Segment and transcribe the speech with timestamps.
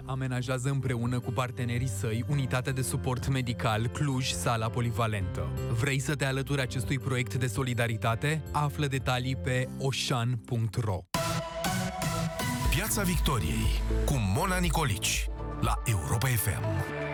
[0.00, 5.48] European amenajează împreună cu partenerii săi unitatea de suport medical Cluj Sala Polivalentă.
[5.80, 8.42] Vrei să te alături acestui proiect de solidaritate?
[8.52, 10.98] Află detalii pe oșan.ro
[12.70, 15.26] Piața Victoriei cu Mona Nicolici
[15.60, 17.09] la Europa FM.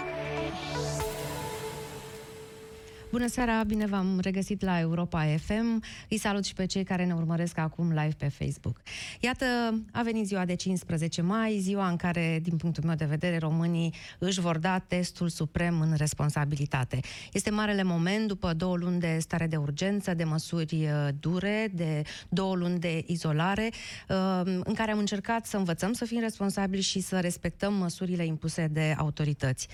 [3.10, 5.82] Bună seara, bine v-am regăsit la Europa FM.
[6.08, 8.80] Îi salut și pe cei care ne urmăresc acum live pe Facebook.
[9.20, 9.44] Iată,
[9.92, 13.94] a venit ziua de 15 mai, ziua în care, din punctul meu de vedere, românii
[14.18, 17.00] își vor da testul suprem în responsabilitate.
[17.32, 22.02] Este marele moment, după două luni de stare de urgență, de măsuri uh, dure, de
[22.28, 23.70] două luni de izolare,
[24.08, 28.66] uh, în care am încercat să învățăm să fim responsabili și să respectăm măsurile impuse
[28.72, 29.68] de autorități.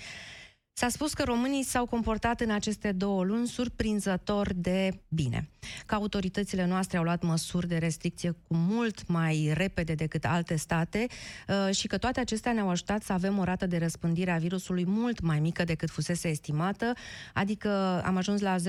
[0.74, 5.48] S-a spus că românii s-au comportat în aceste două luni surprinzător de bine,
[5.86, 11.06] că autoritățile noastre au luat măsuri de restricție cu mult mai repede decât alte state
[11.48, 14.84] uh, și că toate acestea ne-au ajutat să avem o rată de răspândire a virusului
[14.86, 16.92] mult mai mică decât fusese estimată,
[17.34, 18.60] adică am ajuns la 0,9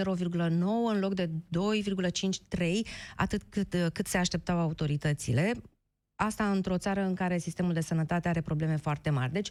[0.88, 5.53] în loc de 2,53, atât cât, uh, cât se așteptau autoritățile.
[6.16, 9.31] Asta într-o țară în care sistemul de sănătate are probleme foarte mari.
[9.31, 9.50] Deci,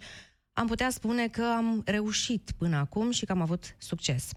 [0.52, 4.30] am putea spune că am reușit până acum și că am avut succes.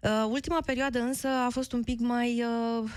[0.00, 2.90] Uh, ultima perioadă însă a fost un pic mai uh,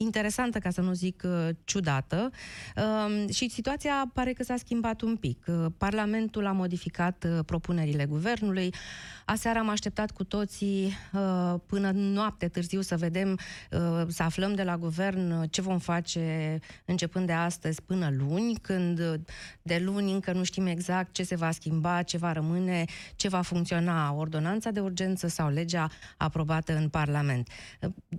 [0.00, 2.30] interesantă, ca să nu zic uh, ciudată,
[2.76, 5.44] uh, și situația pare că s-a schimbat un pic.
[5.46, 8.72] Uh, Parlamentul a modificat uh, propunerile guvernului,
[9.30, 13.38] Aseară am așteptat cu toții uh, până noapte târziu să vedem,
[13.70, 19.20] uh, să aflăm de la guvern ce vom face începând de astăzi până luni, când
[19.62, 22.84] de luni încă nu știm exact ce se va schimba, ce va rămâne,
[23.16, 27.48] ce va funcționa, ordonanța de urgență sau legea aprobată în Parlament.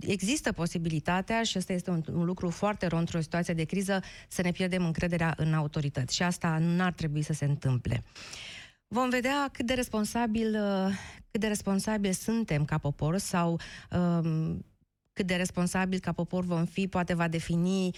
[0.00, 4.42] Există posibilitatea, și ăsta este un, un lucru foarte rău într-o situație de criză, să
[4.42, 6.14] ne pierdem încrederea în autorități.
[6.14, 8.02] Și asta n-ar trebui să se întâmple.
[8.88, 10.94] Vom vedea cât de responsabil, uh,
[11.30, 14.64] cât de responsabil suntem ca popor sau um,
[15.12, 17.90] cât de responsabil ca popor vom fi, poate va defini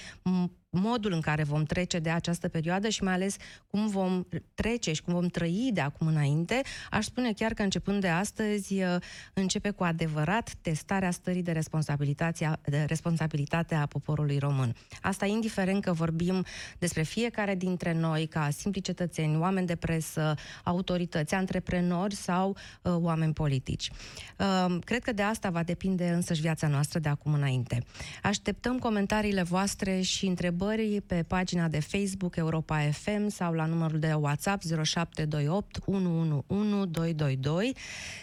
[0.73, 4.25] modul în care vom trece de această perioadă și mai ales cum vom
[4.55, 6.61] trece și cum vom trăi de acum înainte,
[6.91, 8.97] aș spune chiar că începând de astăzi uh,
[9.33, 14.75] începe cu adevărat testarea stării de responsabilitate, de responsabilitate a poporului român.
[15.03, 16.45] Asta indiferent că vorbim
[16.79, 20.35] despre fiecare dintre noi ca simpli cetățeni, oameni de presă,
[20.65, 23.91] autorități, antreprenori sau uh, oameni politici.
[24.39, 27.83] Uh, cred că de asta va depinde însăși viața noastră de acum înainte.
[28.23, 33.99] Așteptăm comentariile voastre și întrebări întrebări pe pagina de Facebook Europa FM sau la numărul
[33.99, 36.45] de WhatsApp 0728 111
[36.91, 37.77] 222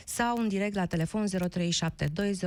[0.06, 2.38] sau în direct la telefon 0372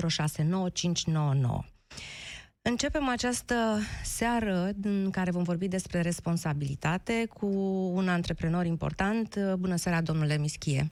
[2.62, 7.46] Începem această seară în care vom vorbi despre responsabilitate cu
[7.94, 9.36] un antreprenor important.
[9.58, 10.90] Bună seara, domnule Mischie!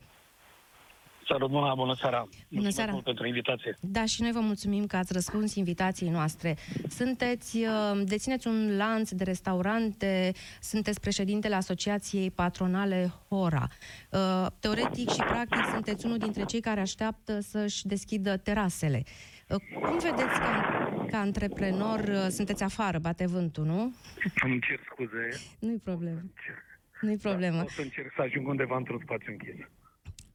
[1.33, 2.19] Salut, bună, bună seara!
[2.19, 2.93] Bună Mulțumesc seara!
[2.93, 3.77] mult pentru invitație!
[3.81, 6.57] Da, și noi vă mulțumim că ați răspuns invitației noastre.
[6.89, 13.69] Sunteți, uh, dețineți un lanț de restaurante, sunteți președintele Asociației Patronale Hora.
[14.11, 19.03] Uh, teoretic și practic sunteți unul dintre cei care așteaptă să-și deschidă terasele.
[19.49, 23.95] Uh, cum vedeți ca, ca antreprenor, sunteți afară, bate vântul, nu?
[24.45, 25.29] Îmi cer scuze.
[25.59, 26.21] Nu-i problemă.
[27.01, 27.57] Nu-i problemă.
[27.57, 29.67] Da, o să încerc să ajung undeva într-un spațiu închis.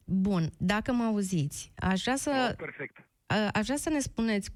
[0.08, 2.48] Bun, dacă mă auziți, aș vrea să...
[2.50, 3.08] Oh, perfect.
[3.52, 4.50] Aș vrea să ne spuneți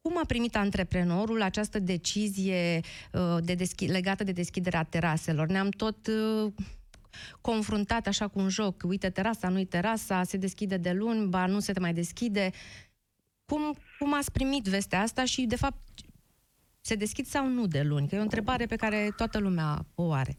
[0.00, 2.80] cum a primit antreprenorul această decizie
[3.12, 5.48] uh, de deschi- legată de deschiderea teraselor?
[5.48, 6.52] Ne-am tot uh,
[7.40, 8.82] confruntat așa cu un joc.
[8.86, 12.50] Uite, terasa, nu-i terasa, se deschide de luni, ba nu se mai deschide.
[13.44, 15.78] Cum, cum ați primit vestea asta și, de fapt,
[16.80, 18.08] se deschid sau nu de luni?
[18.08, 20.36] Că e o întrebare pe care toată lumea o are.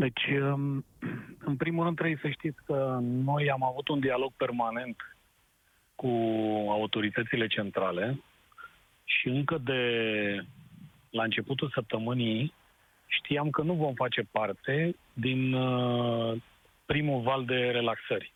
[0.00, 0.84] Deci, um,
[1.50, 4.96] în primul rând trebuie să știți că noi am avut un dialog permanent
[5.94, 6.08] cu
[6.68, 8.20] autoritățile centrale
[9.04, 9.82] și încă de
[11.10, 12.54] la începutul săptămânii
[13.06, 16.36] știam că nu vom face parte din uh,
[16.86, 18.32] primul val de relaxări.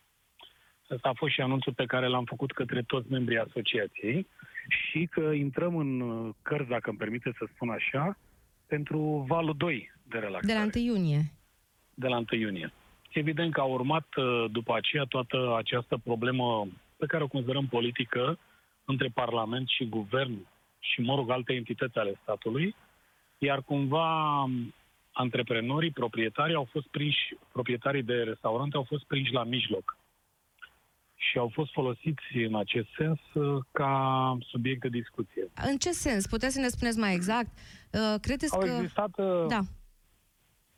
[0.88, 4.26] Asta a fost și anunțul pe care l-am făcut către toți membrii asociației
[4.68, 6.00] și că intrăm în
[6.42, 8.18] cărți, dacă îmi permite să spun așa,
[8.66, 10.46] pentru valul 2 de relaxare.
[10.46, 11.20] De la 1 iunie
[11.94, 12.72] de la 1 iunie.
[13.12, 18.38] Evident că a urmat uh, după aceea toată această problemă pe care o considerăm politică
[18.84, 20.46] între Parlament și Guvern
[20.78, 22.74] și, mă rog, alte entități ale statului,
[23.38, 24.74] iar cumva um,
[25.12, 29.96] antreprenorii, proprietarii au fost prinși, proprietarii de restaurante au fost prinși la mijloc
[31.14, 35.50] și au fost folosiți în acest sens uh, ca subiect de discuție.
[35.70, 36.26] În ce sens?
[36.26, 37.50] Puteți să ne spuneți mai exact?
[37.92, 38.66] Uh, credeți au că...
[38.66, 39.10] Existat,
[39.48, 39.60] da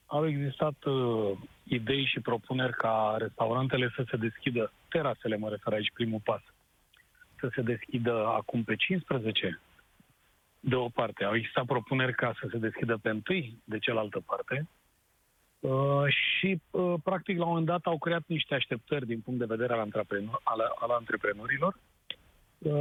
[0.06, 1.30] au existat uh,
[1.62, 6.42] idei și propuneri ca restaurantele să se deschidă, terasele mă refer aici, primul pas,
[7.40, 9.60] să se deschidă acum pe 15,
[10.60, 11.24] de o parte.
[11.24, 14.68] Au existat propuneri ca să se deschidă pe întâi, de cealaltă parte.
[15.60, 19.54] Uh, și, uh, practic, la un moment dat au creat niște așteptări din punct de
[19.54, 21.95] vedere al, antreprenor, al, al antreprenorilor Uh,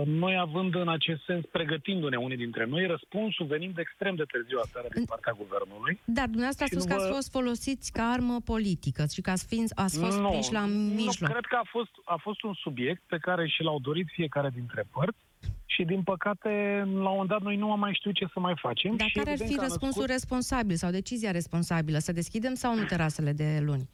[0.06, 4.88] noi având în acest sens, pregătindu-ne unii dintre noi, răspunsul venind extrem de târziu aseară
[4.94, 6.00] din partea guvernului.
[6.06, 9.69] Dar dumneavoastră a spus că ați fost folosiți ca armă politică și că ați, fiind,
[9.75, 11.30] ați fost no, prinși la mijloc.
[11.30, 14.50] Nu, cred că a fost, a fost un subiect pe care și l-au dorit fiecare
[14.54, 15.24] dintre părți
[15.66, 16.50] și, din păcate,
[16.86, 18.95] la un moment dat noi nu am mai știut ce să mai facem.
[18.95, 20.10] Dar și care ar fi răspunsul născut...
[20.10, 21.98] responsabil sau decizia responsabilă?
[21.98, 23.89] Să deschidem sau nu terasele de luni?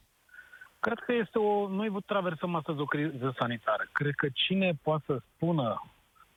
[0.85, 1.67] Cred că este o...
[1.67, 3.83] Noi traversăm astăzi o criză sanitară.
[3.91, 5.91] Cred că cine poate să spună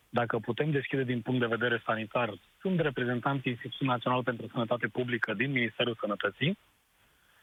[0.08, 5.34] dacă putem deschide din punct de vedere sanitar, sunt reprezentanții Institutului Național pentru Sănătate Publică
[5.34, 6.58] din Ministerul Sănătății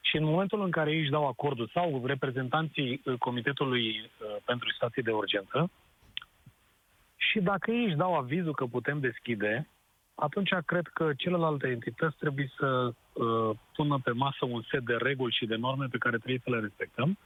[0.01, 4.71] și în momentul în care ei își dau acordul sau reprezentanții uh, Comitetului uh, pentru
[4.71, 5.71] Situații de Urgență
[7.15, 9.67] și dacă ei își dau avizul că putem deschide,
[10.15, 15.35] atunci cred că celelalte entități trebuie să uh, pună pe masă un set de reguli
[15.37, 17.17] și de norme pe care trebuie să le respectăm,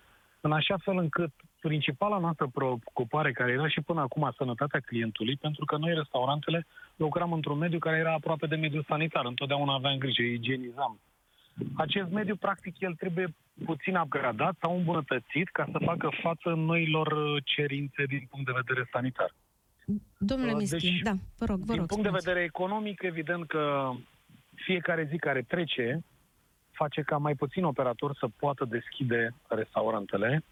[0.41, 5.65] în așa fel încât principala noastră preocupare, care era și până acum sănătatea clientului, pentru
[5.65, 6.65] că noi, restaurantele,
[6.95, 10.99] lucram într-un mediu care era aproape de mediul sanitar, întotdeauna aveam grijă, igienizam.
[11.75, 13.27] Acest mediu, practic, el trebuie
[13.65, 19.31] puțin upgradat sau îmbunătățit ca să facă față noilor cerințe din punct de vedere sanitar.
[20.17, 21.87] Domnule uh, Mischi, deci, da, vă rog, vă din rog.
[21.87, 22.23] punct spuneți.
[22.23, 23.91] de vedere economic, evident că
[24.55, 26.03] fiecare zi care trece
[26.71, 30.43] face ca mai puțin operatori să poată deschide restaurantele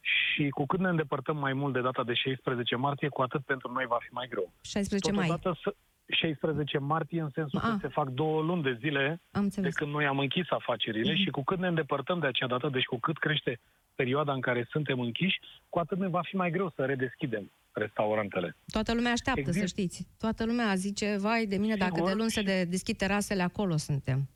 [0.00, 3.72] și cu cât ne îndepărtăm mai mult de data de 16 martie, cu atât pentru
[3.72, 4.52] noi va fi mai greu.
[4.62, 5.38] 16 mai.
[5.42, 5.74] Să,
[6.08, 7.68] 16 martie în sensul A.
[7.68, 9.20] că se fac două luni de zile
[9.56, 11.24] de când noi am închis afacerile mm-hmm.
[11.24, 13.60] și cu cât ne îndepărtăm de acea dată, deci cu cât crește
[13.94, 18.56] perioada în care suntem închiși, cu atât ne va fi mai greu să redeschidem restaurantele.
[18.72, 19.58] Toată lumea așteaptă, Exist...
[19.58, 20.08] să știți.
[20.18, 23.76] Toată lumea zice, vai de mine, Sigur, dacă de luni se de deschid terasele, acolo
[23.76, 24.28] suntem.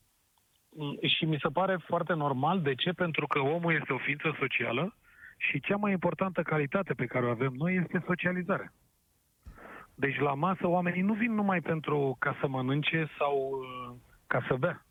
[0.68, 2.62] Mm, și mi se pare foarte normal.
[2.62, 2.90] De ce?
[2.90, 4.96] Pentru că omul este o ființă socială
[5.36, 8.72] și cea mai importantă calitate pe care o avem noi este socializarea.
[9.94, 13.96] Deci la masă oamenii nu vin numai pentru ca să mănânce sau uh,
[14.26, 14.86] ca să bea.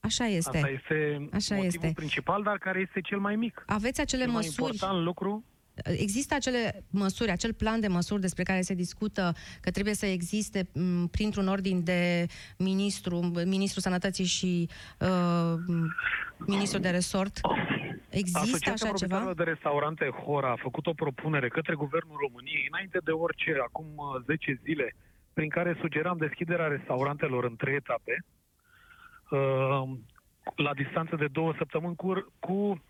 [0.00, 0.56] Așa este.
[0.56, 1.92] Asta este Așa motivul este.
[1.94, 3.64] principal, dar care este cel mai mic.
[3.66, 4.60] Aveți acele cel măsuri...
[4.60, 5.44] Mai important lucru
[5.82, 10.68] Există acele măsuri, acel plan de măsuri despre care se discută că trebuie să existe
[11.10, 12.26] printr-un ordin de
[12.58, 14.68] ministru, ministru sănătății și
[15.00, 15.54] uh,
[16.46, 17.40] ministru de resort?
[18.08, 19.34] Există Asociația așa ceva?
[19.34, 23.86] de restaurante Hora a făcut o propunere către Guvernul României înainte de orice, acum
[24.26, 24.94] 10 uh, zile,
[25.32, 28.24] prin care sugeram deschiderea restaurantelor în trei etape.
[29.30, 29.98] Uh,
[30.56, 32.82] la distanță de două săptămâni cu, cu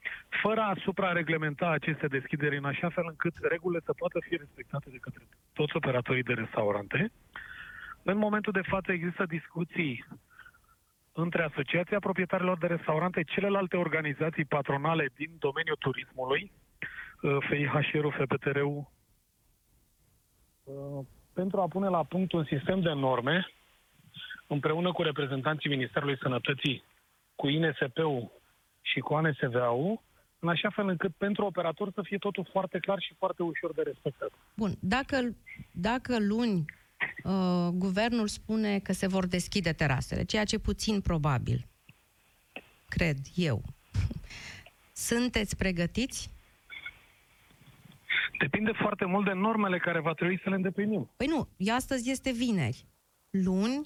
[0.43, 4.97] fără a suprareglementa aceste deschideri în așa fel încât regulile să poată fi respectate de
[4.97, 5.23] către
[5.53, 7.12] toți operatorii de restaurante.
[8.03, 10.05] În momentul de față există discuții
[11.12, 16.53] între Asociația Proprietarilor de Restaurante, celelalte organizații patronale din domeniul turismului,
[17.23, 18.91] uh, FIHR-ul, FPTR-ul,
[20.65, 23.47] uh, pentru a pune la punct un sistem de norme
[24.47, 26.85] împreună cu reprezentanții Ministerului Sănătății
[27.35, 28.33] cu INSP-ul
[28.81, 30.03] și cu ANSVA-ul,
[30.39, 33.82] în așa fel încât pentru operator să fie totul foarte clar și foarte ușor de
[33.82, 34.31] respectat.
[34.55, 35.35] Bun, dacă,
[35.73, 36.65] dacă luni
[37.25, 41.67] uh, guvernul spune că se vor deschide terasele, ceea ce e puțin probabil,
[42.89, 43.63] cred eu,
[45.11, 46.32] sunteți pregătiți?
[48.39, 51.11] Depinde foarte mult de normele care va trebui să le îndeplinim.
[51.17, 52.87] Păi nu, astăzi este vineri.
[53.31, 53.81] Luni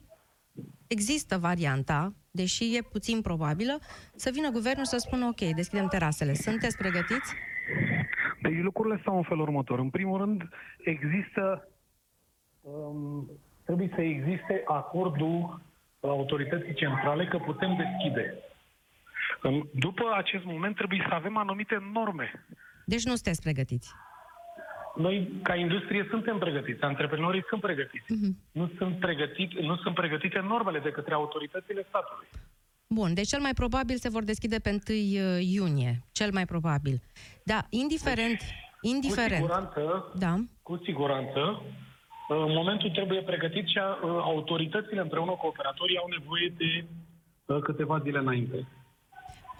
[0.86, 3.78] există varianta deși e puțin probabilă,
[4.14, 6.34] să vină guvernul să spună ok, deschidem terasele.
[6.34, 7.34] Sunteți pregătiți?
[8.42, 9.78] Deci lucrurile stau în felul următor.
[9.78, 11.68] În primul rând, există,
[12.60, 13.30] um,
[13.64, 15.60] trebuie să existe acordul
[16.00, 18.34] autorității centrale că putem deschide.
[19.72, 22.46] După acest moment trebuie să avem anumite norme.
[22.84, 23.92] Deci nu sunteți pregătiți?
[24.98, 28.04] Noi, ca industrie, suntem pregătiți, antreprenorii sunt pregătiți.
[28.04, 28.32] Uh-huh.
[28.52, 32.28] Nu, sunt pregătiți nu sunt pregătite normele de către autoritățile statului.
[32.86, 37.02] Bun, deci cel mai probabil se vor deschide pe 1 uh, iunie, cel mai probabil.
[37.44, 39.46] Da, indiferent, deci, indiferent.
[39.46, 40.34] Cu siguranță, da.
[40.62, 46.52] cu siguranță, uh, în momentul trebuie pregătit și uh, autoritățile împreună cu operatorii au nevoie
[46.56, 46.84] de
[47.60, 48.66] câteva zile înainte.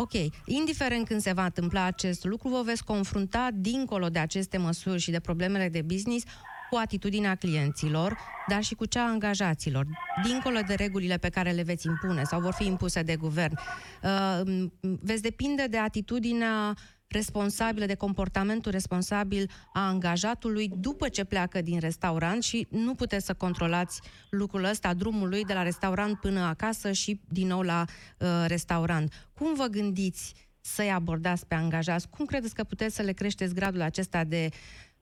[0.01, 0.13] Ok,
[0.45, 5.11] indiferent când se va întâmpla acest lucru, vă veți confrunta, dincolo de aceste măsuri și
[5.11, 6.25] de problemele de business,
[6.71, 9.87] cu atitudinea clienților, dar și cu cea a angajaților,
[10.25, 13.59] dincolo de regulile pe care le veți impune sau vor fi impuse de guvern.
[14.03, 16.77] Uh, veți depinde de atitudinea
[17.09, 23.35] responsabilă, de comportamentul responsabil a angajatului după ce pleacă din restaurant și nu puteți să
[23.35, 24.01] controlați
[24.31, 27.85] lucrul ăsta, drumul lui de la restaurant până acasă și din nou la
[28.19, 29.29] uh, restaurant.
[29.35, 32.09] Cum vă gândiți să-i abordați pe angajați?
[32.09, 34.49] Cum credeți că puteți să le creșteți gradul acesta de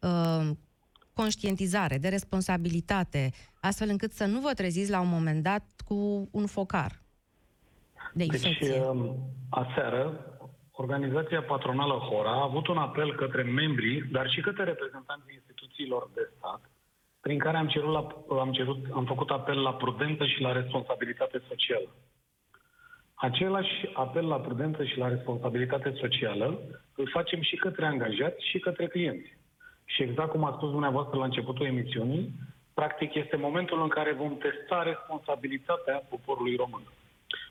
[0.01, 0.51] uh,
[1.13, 6.47] conștientizare, de responsabilitate, astfel încât să nu vă treziți la un moment dat cu un
[6.47, 7.05] focar
[8.13, 8.69] de deci, infecție?
[8.69, 8.83] Deci,
[9.49, 10.21] aseară,
[10.79, 16.31] Organizația patronală Hora a avut un apel către membrii, dar și către reprezentanții instituțiilor de
[16.37, 16.61] stat,
[17.21, 18.07] prin care am, cerut la,
[18.41, 21.89] am, cerut, am făcut apel la prudență și la responsabilitate socială.
[23.15, 26.61] Același apel la prudență și la responsabilitate socială
[26.97, 29.37] îl facem și către angajați și către clienți.
[29.85, 32.33] Și exact cum a spus dumneavoastră la începutul emisiunii,
[32.75, 36.83] practic este momentul în care vom testa responsabilitatea poporului român.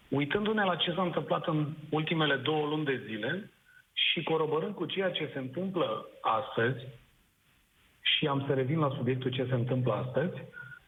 [0.10, 3.52] Uitându-ne la ce s-a întâmplat în ultimele două luni de zile
[3.94, 6.86] și coroborând cu ceea ce se întâmplă astăzi,
[8.02, 10.36] și am să revin la subiectul ce se întâmplă astăzi,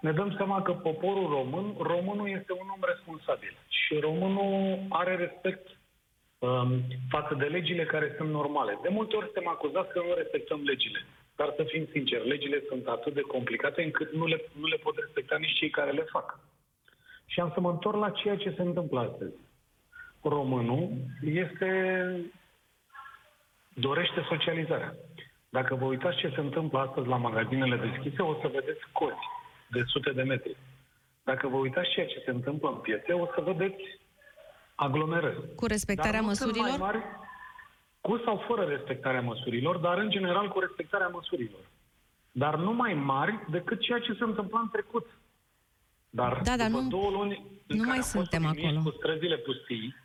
[0.01, 5.67] ne dăm seama că poporul român, românul este un om responsabil și românul are respect
[6.39, 6.69] um,
[7.09, 8.79] față de legile care sunt normale.
[8.81, 11.05] De multe ori suntem acuzați că nu respectăm legile.
[11.35, 14.95] Dar să fim sinceri, legile sunt atât de complicate încât nu le, nu le pot
[14.97, 16.39] respecta nici cei care le fac.
[17.27, 19.35] Și am să mă întorc la ceea ce se întâmplă astăzi.
[20.21, 20.89] Românul
[21.21, 21.71] este
[23.73, 24.93] dorește socializarea.
[25.49, 29.27] Dacă vă uitați ce se întâmplă astăzi la magazinele deschise, o să vedeți cozi
[29.69, 30.55] de sute de metri.
[31.23, 33.83] Dacă vă uitați ceea ce se întâmplă în piețe, o să vedeți
[34.75, 35.55] aglomerări.
[35.55, 36.77] Cu respectarea măsurilor?
[36.77, 37.01] Mari,
[38.01, 41.59] cu sau fără respectarea măsurilor, dar în general cu respectarea măsurilor.
[42.31, 45.05] Dar nu mai mari decât ceea ce se întâmpla în trecut.
[46.21, 47.33] Dar da, dar nu, două luni
[47.67, 48.81] în nu care mai suntem acolo.
[48.81, 49.95] cu străzile pustii,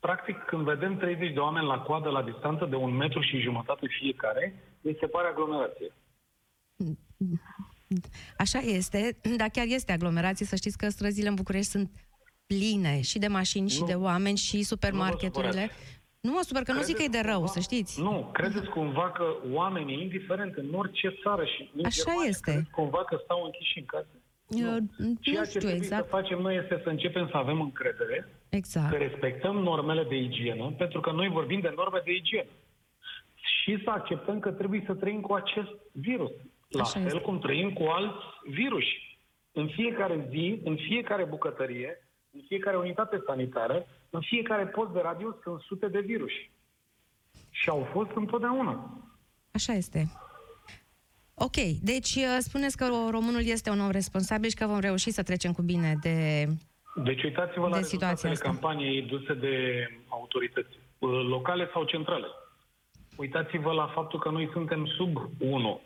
[0.00, 3.86] practic când vedem 30 de oameni la coadă la distanță de un metru și jumătate
[4.00, 4.44] fiecare,
[4.80, 5.92] mi se pare aglomerație.
[8.38, 10.46] Așa este, dar chiar este aglomerație.
[10.46, 11.90] Să știți că străzile în București sunt
[12.46, 15.70] pline și de mașini nu, și de oameni și supermarketurile.
[16.20, 18.00] Nu mă supăr, că credeți nu zic că e de rău, cumva, să știți.
[18.00, 22.68] Nu, credeți cumva că oamenii, indiferent în orice țară și în Așa Germania, este.
[22.70, 24.19] cumva că stau închiși în casă?
[24.50, 25.14] Eu, nu.
[25.20, 26.04] Ceea nu știu ce trebuie exact.
[26.04, 28.90] să facem noi este să începem să avem încredere, exact.
[28.90, 32.48] că respectăm normele de igienă, pentru că noi vorbim de norme de igienă.
[33.34, 36.30] Și să acceptăm că trebuie să trăim cu acest virus.
[36.68, 37.20] La Așa fel este.
[37.20, 38.84] cum trăim cu alți virus.
[39.52, 45.36] În fiecare zi, în fiecare bucătărie, în fiecare unitate sanitară, în fiecare post de radio
[45.42, 46.30] sunt sute de virus.
[47.50, 48.98] Și au fost întotdeauna.
[49.50, 50.10] Așa este.
[51.46, 55.22] Ok, deci uh, spuneți că românul este un om responsabil și că vom reuși să
[55.22, 56.46] trecem cu bine de
[57.04, 59.54] Deci uitați-vă de la rezultatele campaniei duse de
[60.08, 62.26] autorități uh, locale sau centrale.
[63.16, 65.80] Uitați-vă la faptul că noi suntem sub 1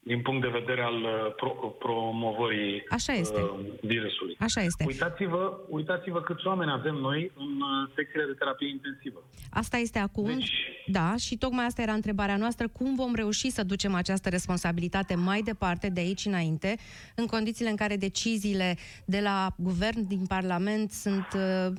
[0.00, 3.40] din punct de vedere al uh, pro, promovării Așa este.
[3.40, 4.36] Uh, virusului.
[4.38, 4.84] Așa este.
[4.86, 9.22] Uitați-vă, uitați-vă câți oameni avem noi în uh, secțiile de terapie intensivă.
[9.50, 10.52] Asta este acum, deci...
[10.86, 15.40] da, și tocmai asta era întrebarea noastră, cum vom reuși să ducem această responsabilitate mai
[15.42, 16.76] departe, de aici înainte,
[17.14, 21.26] în condițiile în care deciziile de la guvern, din Parlament, sunt,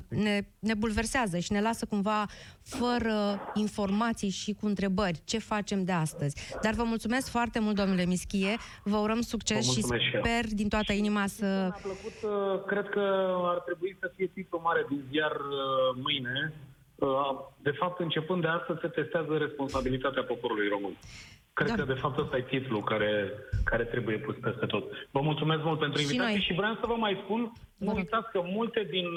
[0.08, 2.26] ne, ne bulversează și ne lasă cumva
[2.78, 5.20] fără informații și cu întrebări.
[5.24, 6.54] Ce facem de astăzi?
[6.62, 11.26] Dar vă mulțumesc foarte mult, domnule Mischie, vă urăm succes și sper din toată inima
[11.26, 11.46] să...
[11.46, 13.04] Mi-a plăcut, uh, cred că
[13.42, 16.52] ar trebui să fie titlu mare din ziar uh, mâine.
[16.94, 17.08] Uh,
[17.62, 20.94] de fapt, începând de astăzi, se testează responsabilitatea poporului român.
[21.52, 21.74] Cred da.
[21.74, 23.32] că, de fapt, ăsta e titlul care,
[23.64, 24.84] care trebuie pus peste tot.
[25.10, 28.40] Vă mulțumesc mult pentru invitație și, și vreau să vă mai spun, nu uitați că
[28.44, 29.08] multe din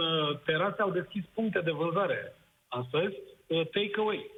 [0.45, 2.35] terase au deschis puncte de vânzare
[2.67, 3.15] astăzi,
[3.47, 4.31] take away.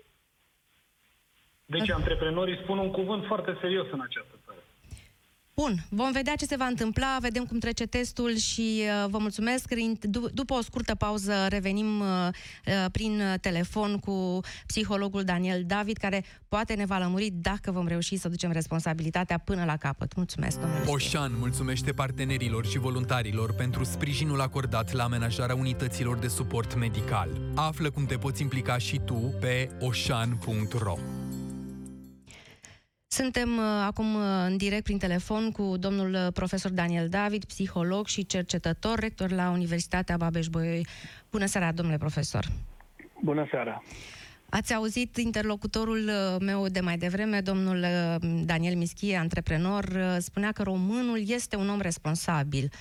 [1.66, 4.35] Deci antreprenorii spun un cuvânt foarte serios în această țară.
[5.62, 9.74] Bun, vom vedea ce se va întâmpla, vedem cum trece testul și uh, vă mulțumesc.
[9.74, 12.06] D- după o scurtă pauză revenim uh,
[12.66, 18.18] uh, prin telefon cu psihologul Daniel David, care poate ne va lămuri dacă vom reuși
[18.18, 20.16] să ducem responsabilitatea până la capăt.
[20.16, 20.84] Mulțumesc, domnule.
[20.86, 27.30] Oșan mulțumește partenerilor și voluntarilor pentru sprijinul acordat la amenajarea unităților de suport medical.
[27.54, 30.98] Află cum te poți implica și tu pe oșan.ro.
[33.16, 38.08] Suntem uh, acum uh, în direct prin telefon cu domnul uh, profesor Daniel David, psiholog
[38.08, 40.88] și cercetător, rector la Universitatea Babeș-Bolyai.
[41.32, 42.46] Bună seara, domnule profesor!
[43.24, 43.84] Bună seara!
[44.50, 50.52] Ați auzit interlocutorul uh, meu de mai devreme, domnul uh, Daniel Mischie, antreprenor, uh, spunea
[50.52, 52.72] că românul este un om responsabil.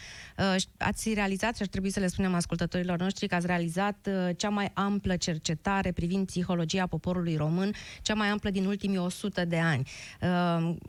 [0.76, 4.70] Ați realizat, și ar trebui să le spunem ascultătorilor noștri, că ați realizat cea mai
[4.74, 9.88] amplă cercetare privind psihologia poporului român, cea mai amplă din ultimii 100 de ani,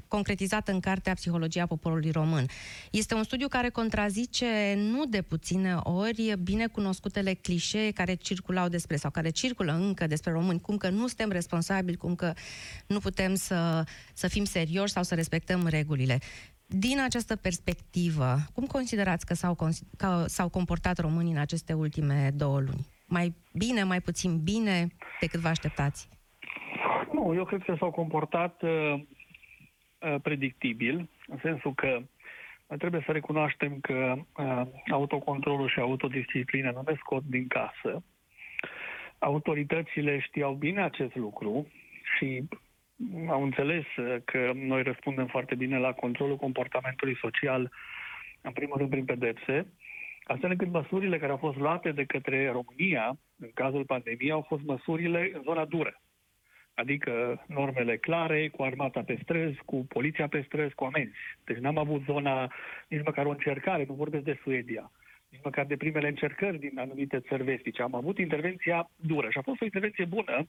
[0.07, 2.45] concretizată în cartea Psihologia poporului român.
[2.91, 8.95] Este un studiu care contrazice nu de puține ori bine cunoscutele clișee care circulau despre,
[8.95, 12.33] sau care circulă încă despre români, cum că nu suntem responsabili, cum că
[12.87, 16.17] nu putem să, să fim serioși sau să respectăm regulile.
[16.67, 19.57] Din această perspectivă, cum considerați că s-au,
[19.97, 22.85] că s-au comportat românii în aceste ultime două luni?
[23.07, 24.87] Mai bine, mai puțin bine
[25.19, 26.09] decât vă așteptați?
[27.11, 32.01] Nu, eu cred că s-au comportat uh, uh, predictibil, în sensul că
[32.77, 38.03] trebuie să recunoaștem că uh, autocontrolul și autodisciplina nu ne scot din casă,
[39.19, 41.67] Autoritățile știau bine acest lucru
[42.17, 42.47] și
[43.27, 43.83] au înțeles
[44.25, 47.71] că noi răspundem foarte bine la controlul comportamentului social,
[48.41, 49.67] în primul rând prin pedepse,
[50.23, 54.63] astfel încât măsurile care au fost luate de către România, în cazul pandemiei, au fost
[54.63, 56.01] măsurile în zona dură.
[56.73, 61.17] Adică normele clare, cu armata pe străzi, cu poliția pe străzi, cu amenzi.
[61.43, 62.51] Deci n-am avut zona,
[62.87, 64.91] nici măcar o încercare, nu vorbesc de Suedia
[65.35, 67.81] nici măcar de primele încercări din anumite țări vestice.
[67.81, 70.47] Am avut intervenția dură și a fost o intervenție bună,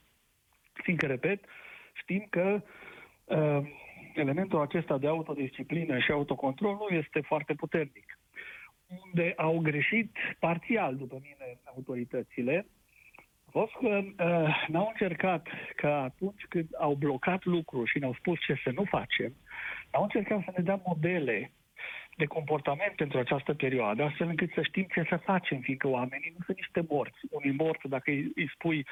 [0.72, 1.44] fiindcă, repet,
[1.92, 2.62] știm că
[3.24, 3.60] uh,
[4.14, 8.18] elementul acesta de autodisciplină și autocontrol nu este foarte puternic.
[9.04, 12.66] Unde au greșit parțial, după mine, autoritățile,
[13.46, 18.38] a fost că uh, n-au încercat ca atunci când au blocat lucruri și ne-au spus
[18.38, 19.32] ce să nu facem,
[19.90, 21.50] au încercat să ne dea modele
[22.16, 26.44] de comportament pentru această perioadă, astfel încât să știm ce să facem, fiindcă oamenii nu
[26.44, 27.18] sunt niște morți.
[27.30, 28.86] Unui mort, dacă îi, îi spui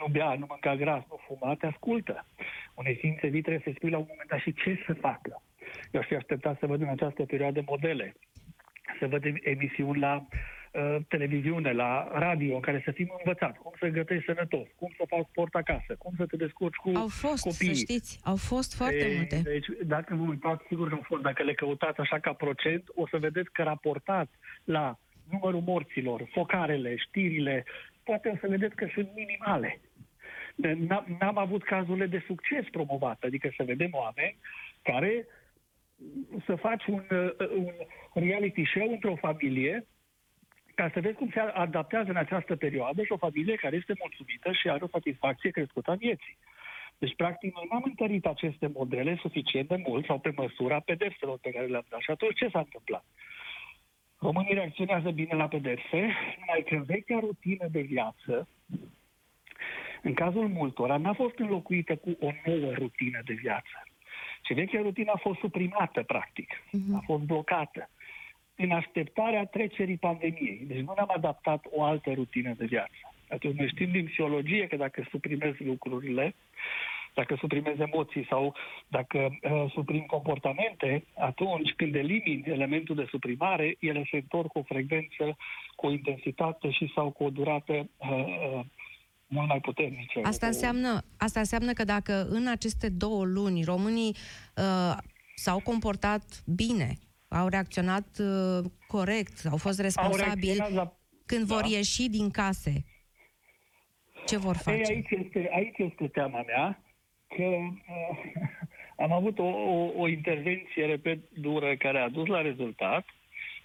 [0.00, 2.26] nu bea, nu mânca gras, nu fuma, te ascultă.
[2.74, 5.42] Unei ființe vii trebuie să spui la un moment dat și ce să facă.
[5.90, 8.14] Eu aș fi așteptat să văd în această perioadă modele,
[8.98, 10.61] să văd emisiuni la Uh,
[11.08, 15.26] televiziune, la radio, în care să fim învățați cum să gătești sănătos, cum să faci
[15.30, 17.74] sport acasă, cum să te descurci cu Au fost, copiii.
[17.74, 19.40] să știți, au fost foarte e, multe.
[19.44, 23.08] Deci, dacă vă uitați, sigur că au fost, dacă le căutați așa ca procent, o
[23.08, 24.28] să vedeți că raportat
[24.64, 24.98] la
[25.30, 27.64] numărul morților, focarele, știrile,
[28.02, 29.80] poate o să vedeți că sunt minimale.
[31.18, 34.36] N-am avut cazurile de succes promovate, adică să vedem oameni
[34.82, 35.26] care
[36.46, 37.72] să faci un, uh, un
[38.12, 39.86] reality show într-o familie
[40.82, 44.52] ca să vezi cum se adaptează în această perioadă și o familie care este mulțumită
[44.52, 46.36] și are o satisfacție crescută a vieții.
[46.98, 51.50] Deci, practic, noi n-am întărit aceste modele suficient de mult sau pe măsura pedepselor pe
[51.50, 52.00] care le-am dat.
[52.00, 53.04] Și atunci ce s-a întâmplat?
[54.18, 56.00] Românii reacționează bine la pedepse,
[56.40, 58.48] numai că vechea rutină de viață,
[60.02, 63.76] în cazul multora, n-a fost înlocuită cu o nouă rutină de viață.
[64.44, 66.48] Și vechea rutină a fost suprimată, practic.
[66.54, 66.94] Uh-huh.
[66.94, 67.90] A fost blocată
[68.62, 70.64] în așteptarea trecerii pandemiei.
[70.66, 72.92] Deci nu ne-am adaptat o altă rutină de viață.
[73.28, 76.34] Atunci noi știm din psihologie că dacă suprimezi lucrurile,
[77.14, 78.54] dacă suprimezi emoții sau
[78.88, 84.62] dacă uh, suprim comportamente, atunci când elimini elementul de suprimare, ele se întorc cu o
[84.62, 85.36] frecvență,
[85.76, 88.64] cu o intensitate și sau cu o durată uh, uh,
[89.26, 90.20] mult mai puternice.
[90.22, 94.16] Asta înseamnă, asta înseamnă că dacă în aceste două luni românii
[94.56, 94.96] uh,
[95.34, 96.98] s-au comportat bine,
[97.32, 100.96] au reacționat uh, corect, au fost responsabili au la...
[101.26, 101.54] când da.
[101.54, 102.84] vor ieși din case.
[104.26, 104.92] Ce vor face?
[104.92, 106.82] Ei, aici, este, aici este teama mea,
[107.28, 108.32] că uh,
[109.04, 113.04] am avut o, o, o intervenție, repet, dură, care a dus la rezultat,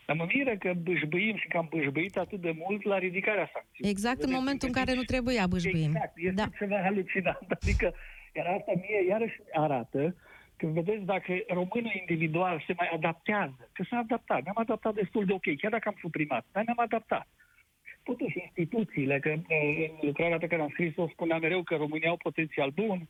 [0.06, 3.92] dar mă miră că bâșbâim și că am bâșbâit atât de mult la ridicarea sancțiunii.
[3.92, 5.90] Exact în momentul în care nu trebuia bâșbâim.
[5.96, 6.46] Exact, este da.
[6.58, 7.52] ceva halucinant.
[7.62, 7.94] Adică,
[8.34, 10.16] iar asta mie iarăși arată
[10.58, 15.34] când vedeți dacă românul individual se mai adaptează, că s-a adaptat, ne-am adaptat destul de
[15.34, 17.28] ok, chiar dacă am suprimat, dar ne-am adaptat.
[18.04, 19.44] Totuși, instituțiile, că în
[20.02, 23.08] lucrarea pe care am scris-o spunea mereu că România au potențial bun,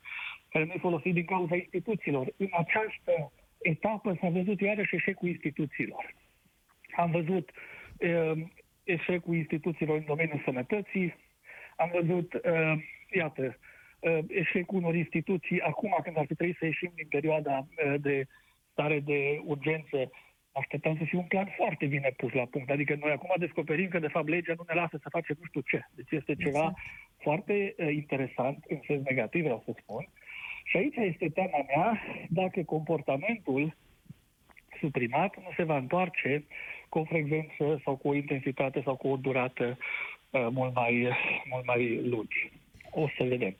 [0.49, 2.33] care nu e folosit din cauza instituțiilor.
[2.37, 3.31] În această
[3.61, 6.15] etapă s-a văzut iarăși eșecul instituțiilor.
[6.95, 7.51] Am văzut
[7.97, 8.31] uh,
[8.83, 11.15] eșecul instituțiilor în domeniul sănătății,
[11.75, 13.66] am văzut, uh, iată, uh,
[14.27, 18.27] eșecul unor instituții acum când ar fi trebuit să ieșim din perioada uh, de
[18.71, 20.11] stare de urgență
[20.51, 22.69] așteptăm să fie un plan foarte bine pus la punct.
[22.69, 25.61] Adică noi acum descoperim că, de fapt, legea nu ne lasă să facem nu știu
[25.61, 25.79] ce.
[25.91, 26.77] Deci este ceva exact.
[27.17, 30.07] foarte uh, interesant, în sens negativ, vreau să spun.
[30.63, 33.75] Și aici este teama mea dacă comportamentul
[34.79, 36.45] suprimat nu se va întoarce
[36.89, 39.77] cu o frecvență sau cu o intensitate sau cu o durată
[40.29, 41.07] uh, mult, mai,
[41.49, 42.51] mult mai lungi.
[42.91, 43.55] O să vedem.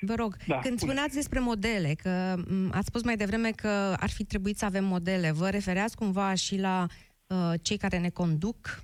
[0.00, 2.34] Vă rog, da, când spuneați despre modele, că
[2.70, 6.58] ați spus mai devreme că ar fi trebuit să avem modele, vă refereați cumva și
[6.58, 6.86] la
[7.26, 8.82] uh, cei care ne conduc?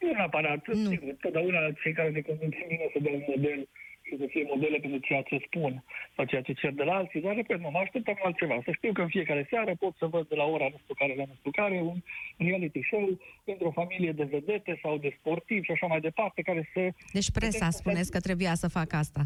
[0.00, 0.90] Nu neapărat, nu.
[0.90, 3.77] sigur, totdeauna cei care ne conduc bine să dea un model și
[4.16, 5.84] să fie modele pentru ceea ce spun
[6.16, 8.60] sau ceea ce cer de la alții, dar repet, nu mă așteptam la altceva.
[8.64, 11.14] Să știu că în fiecare seară pot să văd de la ora nu știu care
[11.16, 11.98] la nu știu care un
[12.36, 16.80] reality show într-o familie de vedete sau de sportivi și așa mai departe, care să...
[17.12, 19.22] Deci presa spuneți că trebuia să facă asta.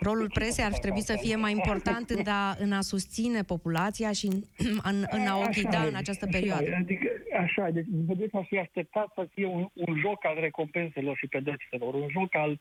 [0.00, 4.26] Rolul presei ar trebui să fie mai important în a, în a susține populația și
[4.26, 4.42] în,
[4.90, 6.74] în, în a o ghida în această perioadă.
[6.78, 7.08] Adică,
[7.40, 11.94] așa, deci vedeți, aș fi așteptat să fie un, un joc al recompenselor și pedepselor,
[11.94, 12.58] un joc al eh,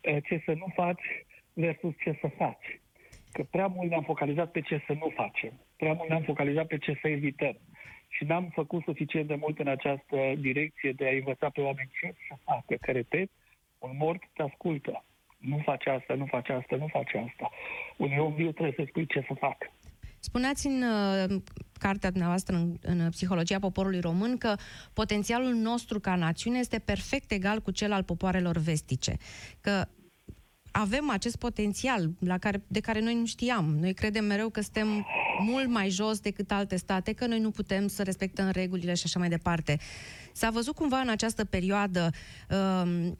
[0.00, 1.02] ce să nu faci
[1.52, 2.80] versus ce să faci.
[3.32, 6.78] Că prea mult ne-am focalizat pe ce să nu facem, prea mult ne-am focalizat pe
[6.78, 7.56] ce să evităm.
[8.08, 12.14] Și n-am făcut suficient de mult în această direcție de a învăța pe oameni ce
[12.28, 12.74] să facă.
[12.80, 13.30] Că, repet,
[13.78, 15.04] un mort te ascultă
[15.38, 17.50] nu face asta, nu face asta, nu face asta.
[17.96, 19.70] Unui om viu trebuie să spui ce să fac.
[20.20, 21.40] Spuneați în uh,
[21.78, 24.54] cartea dumneavoastră, în, în Psihologia Poporului Român, că
[24.92, 29.16] potențialul nostru ca națiune este perfect egal cu cel al popoarelor vestice.
[29.60, 29.88] Că
[30.70, 33.76] avem acest potențial la care, de care noi nu știam.
[33.80, 35.06] Noi credem mereu că suntem
[35.40, 39.18] mult mai jos decât alte state, că noi nu putem să respectăm regulile și așa
[39.18, 39.78] mai departe.
[40.32, 42.10] S-a văzut cumva în această perioadă
[42.50, 43.12] uh,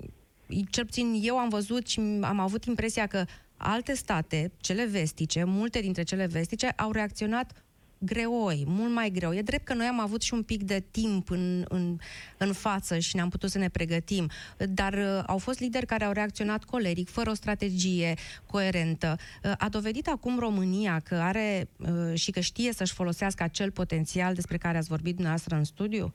[0.71, 3.25] cel puțin eu am văzut și am avut impresia că
[3.59, 7.53] alte state, cele vestice, multe dintre cele vestice, au reacționat
[7.99, 9.35] greoi, mult mai greu.
[9.35, 11.97] E drept că noi am avut și un pic de timp în, în,
[12.37, 16.13] în față și ne-am putut să ne pregătim, dar uh, au fost lideri care au
[16.13, 18.15] reacționat coleric, fără o strategie
[18.47, 19.17] coerentă.
[19.43, 24.35] Uh, a dovedit acum România că are uh, și că știe să-și folosească acel potențial
[24.35, 26.15] despre care ați vorbit dumneavoastră în studiu?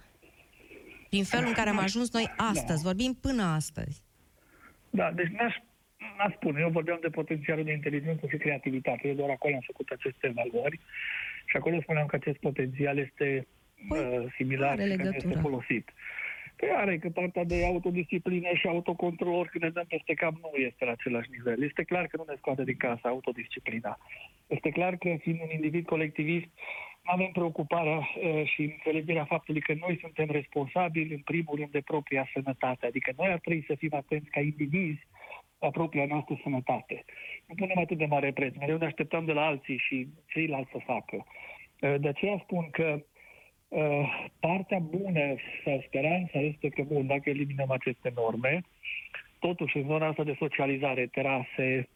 [1.10, 2.90] Din felul în care am ajuns noi astăzi, da.
[2.90, 4.02] vorbim până astăzi.
[4.90, 5.56] Da, deci n-aș,
[6.18, 6.60] n-aș spune.
[6.62, 9.08] Eu vorbeam de potențialul de inteligență și creativitate.
[9.08, 10.80] Eu doar acolo am făcut aceste valori
[11.46, 13.48] și acolo spuneam că acest potențial este
[13.88, 15.94] păi, uh, similar și că este folosit.
[16.56, 20.86] Păi are că partea de autodisciplină și autocontrol, când ne dăm peste cap, nu este
[20.86, 21.64] la același nivel.
[21.64, 23.98] Este clar că nu ne scoate din casă autodisciplina.
[24.48, 26.48] Este clar că, fiind un individ colectivist,
[27.04, 32.30] avem preocuparea uh, și înțelegerea faptului că noi suntem responsabili, în primul rând, de propria
[32.34, 32.86] sănătate.
[32.86, 35.08] Adică noi ar trebui să fim atenți ca indivizi
[35.64, 37.06] la propria noastră sănătate.
[37.48, 38.56] Nu punem atât de mare preț.
[38.56, 41.16] Mereu ne așteptăm de la alții și ceilalți să facă.
[41.16, 43.04] Uh, de aceea spun că
[43.68, 48.62] uh, partea bună sau speranța este că, bun, dacă eliminăm aceste norme,
[49.40, 51.90] totuși în zona asta de socializare, terase,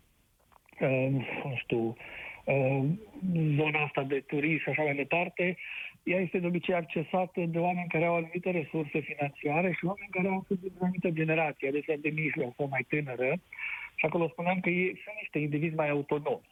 [1.43, 1.95] nu știu,
[2.47, 2.83] Uh,
[3.55, 5.57] zona asta de turism și așa mai departe,
[6.07, 10.27] ea este de obicei accesată de oameni care au anumite resurse financiare și oameni care
[10.27, 13.39] au fost de anumită generație, adesea de mijloc sau mai tânără.
[13.95, 16.49] Și acolo spuneam că ei sunt niște indivizi mai autonomi.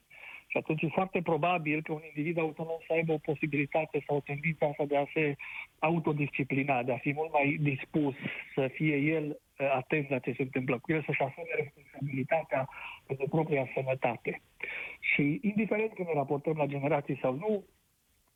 [0.48, 4.26] Și atunci e foarte probabil că un individ autonom să aibă o posibilitate sau o
[4.30, 5.36] tendință asta de a se
[5.80, 8.16] autodisciplina, de a fi mult mai dispus
[8.56, 12.70] să fie el uh, atent la ce se întâmplă cu el, să-și asume responsabilitatea
[13.08, 14.42] pentru propria sănătate.
[15.00, 17.64] Și indiferent că ne raportăm la generații sau nu,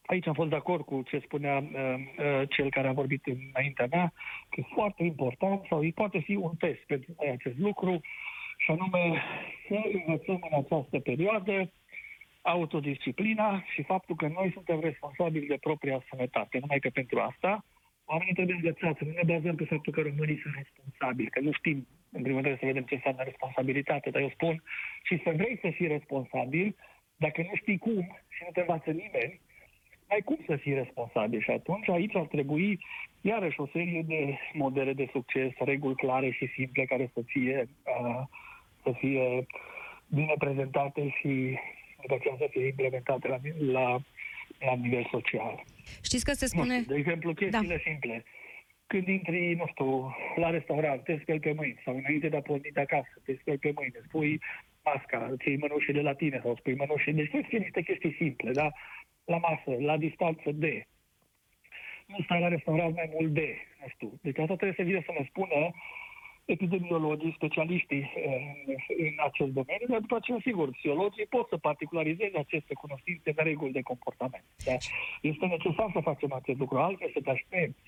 [0.10, 3.88] aici am fost de acord cu ce spunea uh, uh, cel care a vorbit înaintea
[3.89, 4.13] mea,
[4.50, 8.02] că e foarte important sau îi poate fi un test pentru noi acest lucru,
[8.58, 9.22] și anume
[9.67, 11.72] să învățăm în această perioadă
[12.41, 16.60] autodisciplina și faptul că noi suntem responsabili de propria sănătate.
[16.60, 17.65] Numai că pentru asta
[18.06, 21.88] oamenii trebuie învățați, nu ne bazăm pe faptul că românii sunt responsabili, că nu știm,
[22.12, 24.63] în primul rând, să vedem ce înseamnă responsabilitate, dar eu spun
[25.04, 26.76] și să vrei să fii responsabil,
[27.15, 29.39] dacă nu știi cum și nu te învață nimeni,
[30.10, 31.41] ai cum să fii responsabil.
[31.41, 32.80] Și atunci aici ar trebui
[33.22, 37.67] iarăși o serie de modele de succes, reguli clare și simple care să fie,
[38.02, 38.22] uh,
[38.84, 39.45] să fie
[40.08, 41.58] bine prezentate și
[42.02, 43.39] după aceea să fie implementate la,
[43.72, 44.00] la,
[44.60, 45.63] la nivel social.
[46.04, 46.78] Știți că se spune...
[46.78, 47.89] Nu, de exemplu, chestiile da.
[47.91, 48.24] simple.
[48.88, 52.69] Când intri, nu știu, la restaurant, te speli pe mâini sau înainte de a porni
[52.74, 54.41] de acasă, te speli pe mâini, spui
[54.84, 57.13] masca, ții mănușii de la tine sau spui mănușii.
[57.13, 58.72] Deci sunt niște chestii simple, da?
[59.34, 60.74] La masă, la distanță de.
[62.06, 63.50] Nu stai la restaurant mai mult de,
[63.82, 64.12] nu știu.
[64.22, 65.60] Deci asta trebuie să vină să ne spună
[66.46, 68.76] epidemiologii, specialiștii în,
[69.08, 73.78] în acest domeniu, dar după aceea, sigur, psihologii pot să particularizeze aceste cunoștințe de reguli
[73.78, 74.46] de comportament.
[74.65, 74.78] Dar
[75.22, 77.82] este necesar să facem acest lucru, altfel să te aștepți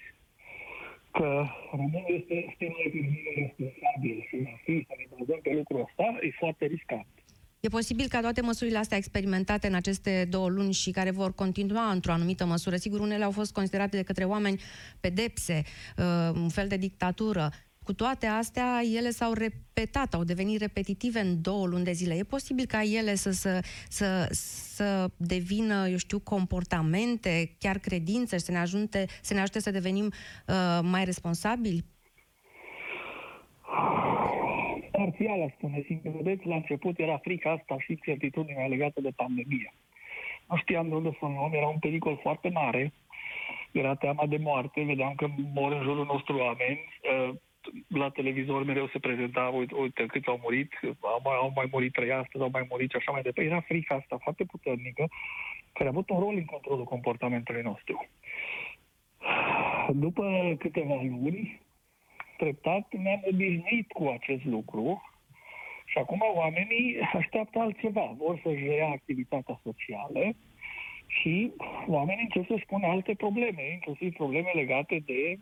[1.11, 6.17] că românul este stimul epidemiei responsabil și a fi să ne bazăm pe lucrul ăsta
[6.21, 7.07] e foarte riscant.
[7.61, 11.91] E posibil ca toate măsurile astea experimentate în aceste două luni și care vor continua
[11.91, 14.61] într-o anumită măsură, sigur, unele au fost considerate de către oameni
[14.99, 15.63] pedepse,
[15.97, 17.49] uh, un fel de dictatură,
[17.83, 22.13] cu cu toate astea, ele s-au repetat, au devenit repetitive în două luni de zile.
[22.13, 28.51] E posibil ca ele să, să, să, să devină, eu știu, comportamente, chiar credințe, să
[28.51, 31.85] ne, ajunte, să ne ajute să devenim uh, mai responsabili?
[34.91, 35.83] Parțial, aș spune.
[35.85, 39.73] Sincer, vedeți, la început era frica asta și certitudinea legată de pandemie.
[40.49, 42.93] Nu știam de unde să luăm, era un pericol foarte mare
[43.71, 46.79] era teama de moarte, vedeam că mor în jurul nostru oameni,
[47.11, 47.35] uh,
[47.87, 51.93] la televizor mereu se prezenta, uite, uite câți au murit, au mai, au mai murit
[51.93, 53.49] trei astăzi, au mai murit și așa mai departe.
[53.49, 55.07] Era frica asta foarte puternică,
[55.73, 58.07] care a avut un rol în controlul comportamentului nostru.
[59.93, 61.61] După câteva luni,
[62.41, 65.01] treptat ne-am obișnuit cu acest lucru
[65.85, 68.15] și acum oamenii așteaptă altceva.
[68.17, 70.23] Vor să-și reia activitatea socială,
[71.19, 71.51] și
[71.87, 75.39] oamenii încep să spună alte probleme, inclusiv probleme legate de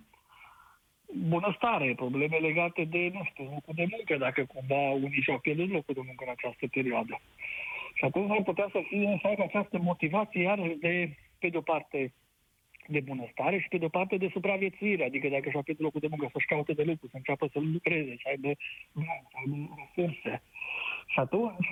[1.28, 5.94] bunăstare, probleme legate de, nu știu, locul de muncă, dacă cumva unii și-au pierdut locul
[5.94, 7.22] de muncă în această perioadă.
[7.94, 12.14] Și atunci ar putea să fie să aibă această motivație iarăși de, pe de-o parte,
[12.90, 16.30] de bunăstare și pe de-o parte de supraviețuire, adică dacă și-au pierdut locul de muncă,
[16.32, 18.52] să-și caute de lucru, să înceapă să lucreze, să aibă,
[18.94, 20.42] să aibă resurse.
[21.08, 21.68] Și atunci,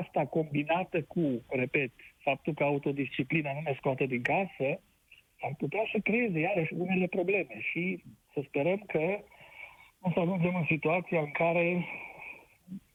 [0.00, 4.80] asta combinată cu, repet, faptul că autodisciplina nu ne scoate din casă,
[5.40, 9.18] ar putea să creeze iarăși unele probleme și să sperăm că
[10.00, 11.84] o să ajungem în situația în care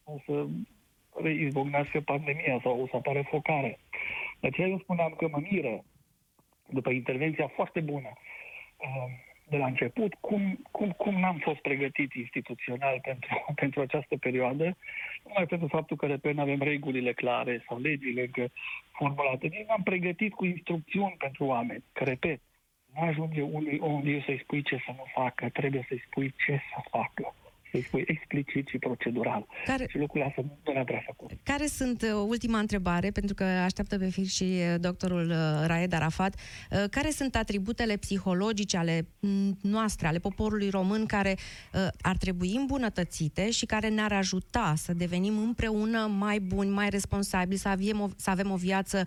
[0.04, 0.48] o să
[1.30, 3.80] izbucnească pandemia sau o să apară focare.
[4.39, 5.84] De aceea eu spuneam că mă miră,
[6.73, 8.09] după intervenția foarte bună
[8.77, 9.12] uh,
[9.49, 14.77] de la început, cum, cum, cum n-am fost pregătit instituțional pentru, pentru această perioadă,
[15.23, 18.51] numai pentru faptul că, repet, avem regulile clare sau legile încă
[18.91, 19.47] formulate.
[19.47, 22.39] Deci am pregătit cu instrucțiuni pentru oameni, că, repet,
[22.93, 26.81] nu ajunge unui om să-i spui ce să nu facă, trebuie să-i spui ce să
[26.89, 27.33] facă
[27.73, 29.47] să spui explicit și procedural.
[29.65, 31.31] Care, și lucrurile astea nu le-am prea făcut.
[31.43, 35.93] Care sunt, uh, ultima întrebare, pentru că așteaptă pe fir și uh, doctorul uh, Raed
[35.93, 36.36] Arafat,
[36.89, 41.36] care sunt atributele psihologice ale mm, noastre, ale poporului român, care
[42.01, 47.67] ar trebui îmbunătățite și care ne-ar ajuta să devenim împreună mai buni, mai responsabili, să
[47.67, 49.03] avem o, să avem o viață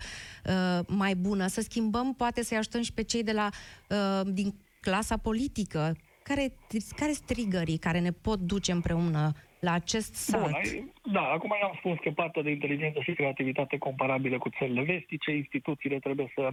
[0.87, 3.49] mai bună, să schimbăm, poate să-i ajutăm și pe cei de la
[4.25, 5.95] din clasa politică,
[6.27, 6.45] care,
[6.95, 10.73] care strigării care ne pot duce împreună la acest salt?
[10.73, 15.31] Bun, da, acum am spus că partea de inteligență și creativitate comparabilă cu țările vestice,
[15.31, 16.49] instituțiile trebuie să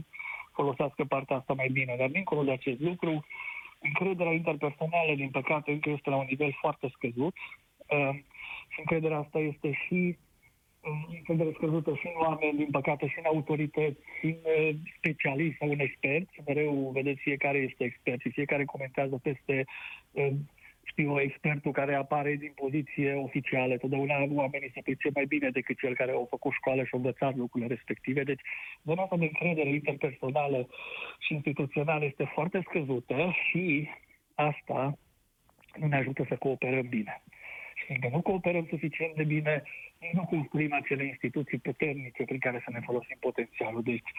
[0.52, 1.94] folosească partea asta mai bine.
[1.98, 3.24] Dar dincolo de acest lucru,
[3.78, 7.34] încrederea interpersonală, din păcate, încă este la un nivel foarte scăzut.
[7.86, 8.14] Uh,
[8.68, 10.16] și încrederea asta este și
[11.16, 15.70] încredere scăzută și în oameni, din păcate, și în autorități, și în uh, specialiști sau
[15.70, 16.42] în experți.
[16.46, 19.64] Mereu vedeți fiecare este expert și fiecare comentează peste
[20.10, 20.28] uh,
[20.84, 23.76] știu, expertul care apare din poziție oficială.
[23.76, 27.36] Totdeauna oamenii se pricep mai bine decât cel care au făcut școală și au învățat
[27.36, 28.22] lucrurile respective.
[28.22, 28.40] Deci,
[28.84, 30.68] zona asta de încredere interpersonală
[31.18, 33.88] și instituțională este foarte scăzută și
[34.34, 34.98] asta
[35.76, 37.22] nu ne ajută să cooperăm bine.
[37.74, 39.62] Și fiindcă nu cooperăm suficient de bine,
[40.12, 43.82] nu construim acele instituții puternice prin care să ne folosim potențialul.
[43.82, 44.10] Deci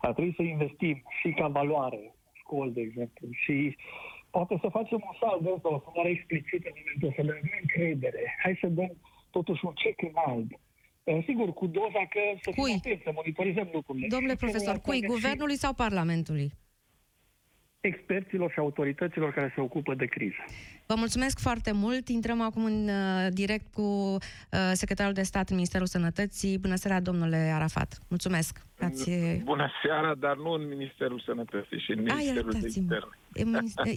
[0.00, 3.76] ar trebui să investim și ca valoare, școli, de exemplu, și
[4.30, 8.22] poate să facem un salt de ăsta, o sumare explicită în momentul să dăm încredere.
[8.42, 8.92] Hai să dăm
[9.30, 10.50] totuși un cec în alb.
[11.04, 12.70] Eh, sigur, cu doza că să cui?
[12.70, 14.06] fim atenți, să monitorizăm lucrurile.
[14.06, 15.02] Domnule profesor, cui?
[15.02, 16.52] Guvernului sau Parlamentului?
[17.82, 20.44] Experților și autorităților care se ocupă de criză.
[20.86, 22.08] Vă mulțumesc foarte mult.
[22.08, 24.18] Intrăm acum în uh, direct cu uh,
[24.72, 26.58] secretarul de stat în Ministerul Sănătății.
[26.58, 27.98] Bună seara, domnule Arafat.
[28.08, 28.58] Mulțumesc.
[28.84, 29.10] Ați...
[29.44, 33.16] Bună seara, dar nu în Ministerul Sănătății și în Ministerul de Interne.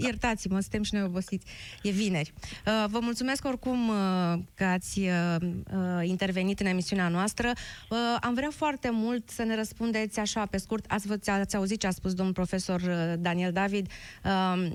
[0.04, 1.46] Iertați-mă, suntem și noi obosiți.
[1.82, 2.34] E vineri.
[2.66, 3.96] Uh, vă mulțumesc oricum uh,
[4.56, 7.52] că ați uh, intervenit în emisiunea noastră.
[8.22, 10.86] Am vrea foarte mult să ne răspundeți așa pe scurt.
[10.88, 12.82] Ați, ați auzit ce a spus domnul profesor
[13.20, 13.92] Daniel David.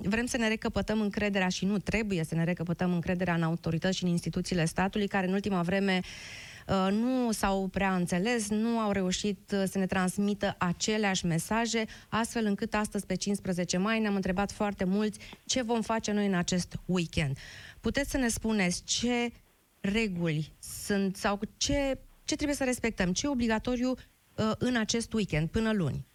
[0.02, 4.04] Vrem să ne recăpătăm încrederea și nu trebuie să ne recăpătăm încrederea în autorități și
[4.04, 6.49] în instituțiile statului, care în ultima vreme Uh,
[6.90, 12.74] nu s-au prea înțeles, nu au reușit uh, să ne transmită aceleași mesaje, astfel încât
[12.74, 17.36] astăzi, pe 15 mai, ne-am întrebat foarte mulți ce vom face noi în acest weekend.
[17.80, 19.32] Puteți să ne spuneți ce
[19.80, 25.50] reguli sunt sau ce, ce trebuie să respectăm, ce e obligatoriu uh, în acest weekend,
[25.50, 26.06] până luni?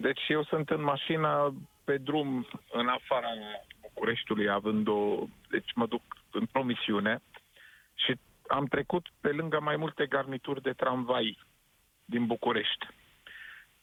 [0.00, 1.54] Deci eu sunt în mașină
[1.84, 3.28] pe drum în afara
[3.80, 5.24] Bucureștiului, având o...
[5.50, 7.22] Deci mă duc într-o misiune
[7.94, 11.38] și am trecut pe lângă mai multe garnituri de tramvai
[12.04, 12.86] din București.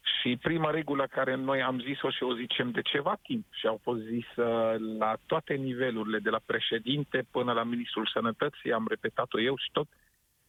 [0.02, 3.80] Și prima regulă care noi am zis-o și o zicem de ceva timp și au
[3.84, 9.58] fost zisă la toate nivelurile, de la președinte până la ministrul sănătății, am repetat-o eu
[9.58, 9.88] și tot,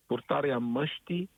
[0.07, 1.31] purtarea măștii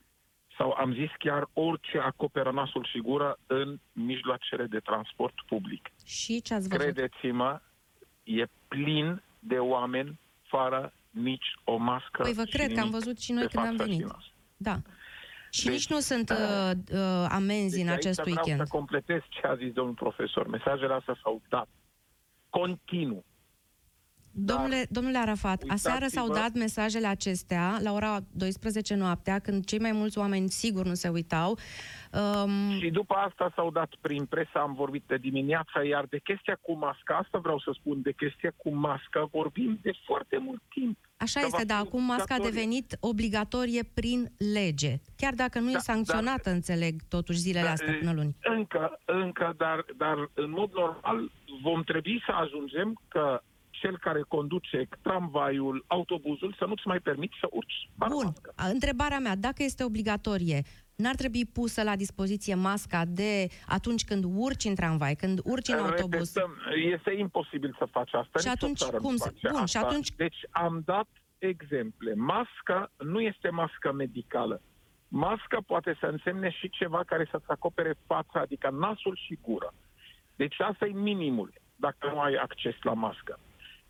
[0.57, 5.91] sau am zis chiar orice acoperă nasul și gură în mijloacele de transport public.
[6.07, 6.83] Și ce ați văzut?
[6.83, 7.61] Credeți-mă,
[8.23, 12.23] e plin de oameni fără nici o mască.
[12.23, 13.97] Păi vă și cred că am nimic văzut și noi pe când am față și
[13.97, 14.07] venit.
[14.13, 14.25] nas.
[14.57, 14.77] Da.
[15.51, 18.53] Și Deci, nici nu sunt uh, uh, amenzi în Deci acest aici weekend.
[18.53, 20.47] Vreau să completez ce a zis domnul profesor.
[20.47, 21.69] Mesajele astea s-au dat
[22.51, 23.25] continuu.
[24.37, 29.79] Domnule, domnule Arafat, uitați-vă- aseară s-au dat mesajele acestea la ora 12 noaptea, când cei
[29.79, 31.59] mai mulți oameni sigur nu se uitau.
[32.45, 36.59] Um, Și după asta s-au dat prin presă, am vorbit de dimineața, iar de chestia
[36.61, 40.99] cu masca, asta vreau să spun, de chestia cu masca vorbim de foarte mult timp.
[41.17, 42.51] Așa Că este, va dar fi acum masca a obligatorie.
[42.61, 44.93] devenit obligatorie prin lege.
[45.17, 48.37] Chiar dacă nu e Da, sancționată, înțeleg, totuși zilele Da, astea e, până luni.
[48.43, 51.31] Încă, încă, dar, dar în mod normal
[51.63, 53.43] vom trebui să ajungem că
[53.81, 58.53] cel care conduce tramvaiul, autobuzul, să nu-ți mai permiți să urci fără Bun, mască.
[58.57, 60.63] A, întrebarea mea, dacă este obligatorie,
[60.97, 65.79] n-ar trebui pusă la dispoziție masca de atunci când urci în tramvai, când urci în
[65.79, 66.35] autobuz?
[66.35, 66.57] Repetăm,
[66.93, 68.39] este imposibil să faci asta.
[68.39, 69.89] Și nicio atunci țară cum nu se- face bun, și asta.
[69.89, 71.09] atunci- Deci am dat
[71.39, 72.15] exemple.
[72.15, 74.61] Masca nu este mască medicală.
[75.09, 79.75] Masca poate să însemne și ceva care să-ți acopere fața, adică nasul și gura.
[80.37, 83.39] Deci asta e minimul, dacă nu ai acces la mască.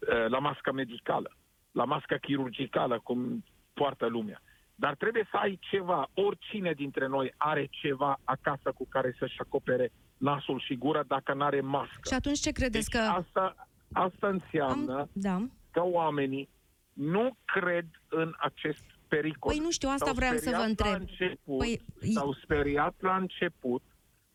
[0.08, 1.36] Eh, La mască medicală,
[1.70, 4.40] la mască chirurgicală, cum poartă lumea.
[4.74, 9.92] Dar trebuie să ai ceva, oricine dintre noi are ceva acasă cu care să-și acopere
[10.16, 12.00] nasul și gura dacă nu are mască.
[12.08, 13.06] Și atunci ce credeți Deci că...
[13.08, 15.38] asta, asta înseamnă Am, da.
[15.70, 16.48] că oamenii
[16.92, 19.52] nu cred în acest pericol.
[19.52, 20.92] Păi nu știu, asta S-au vroiam să vă speriat întreb.
[20.92, 21.80] La început, Păi,
[22.12, 23.82] s-au speriat la început,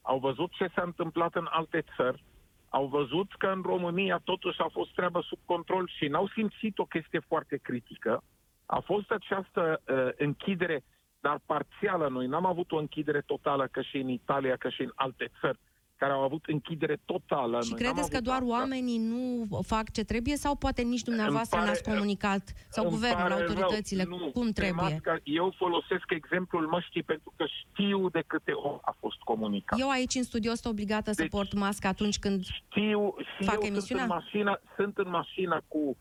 [0.02, 2.24] au văzut ce s-a întâmplat în alte țări,
[2.70, 6.86] au văzut că în România totuși a fost treabă sub control și n-au simțit o
[6.86, 8.24] chestie foarte critică.
[8.66, 10.84] A fost această uh, închidere,
[11.20, 12.08] dar parțială.
[12.08, 15.60] Noi n-am avut o închidere totală ca și în Italia, ca și în alte țări
[16.00, 17.62] care au avut închidere totală.
[17.62, 18.50] și Noi n-am credeți că avut doar asta.
[18.58, 22.94] oamenii nu fac ce trebuie sau poate nici dumneavoastră Îmi pare- n-ați comunicat sau Îmi
[22.94, 24.18] guvernul, pare autoritățile, rău.
[24.18, 24.90] Nu, cum pe trebuie?
[24.92, 29.80] Masca, eu folosesc exemplul măștii pentru că știu de câte ori a fost comunicat.
[29.80, 32.44] Eu aici în studio sunt obligată să Deci- port mască atunci când...
[32.46, 34.06] Știu și Fac eu emisiunea?
[34.06, 35.96] sunt în mașină, sunt în mașină cu uh,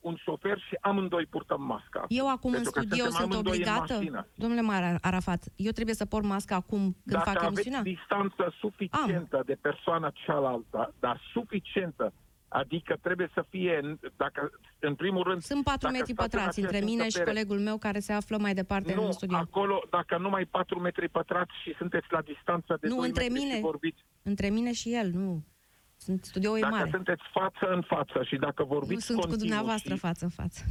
[0.00, 2.04] un șofer și amândoi purtăm masca.
[2.08, 3.94] Eu acum Pentru în că studio suntem sunt amândoi în obligată?
[3.94, 4.26] mașină.
[4.34, 7.82] Domnule Mara Arafat, eu trebuie să port mască acum când Dacă fac aveți emisiunea?
[7.82, 12.12] distanță suficientă de persoana cealaltă, dar suficientă,
[12.48, 15.40] adică trebuie să fie, dacă, în primul rând...
[15.42, 17.98] Sunt 4 dacă metri stați în pătrați între aceeași mine și încăpere- colegul meu care
[17.98, 19.36] se află mai departe nu, în studio.
[19.36, 23.22] acolo, dacă nu mai 4 metri pătrați și sunteți la distanță de Nu, 2 între
[23.22, 23.54] metri mine.
[23.54, 25.42] și vorbiți, Între mine și el, nu.
[26.06, 26.90] Sunt studioul e dacă mare.
[26.90, 30.00] sunteți față în față și dacă vorbiți Nu sunt cu continuu dumneavoastră și...
[30.00, 30.64] față în față.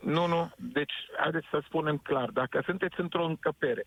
[0.00, 3.84] Nu, nu, deci haideți să spunem clar, dacă sunteți într-o încăpere,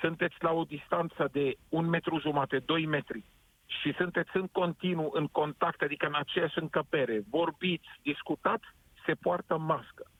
[0.00, 3.24] sunteți la o distanță de un metru jumate, 2 metri
[3.66, 8.64] și sunteți în continuu în contact, adică în aceeași încăpere, vorbiți, discutați,
[9.06, 10.10] se poartă mască.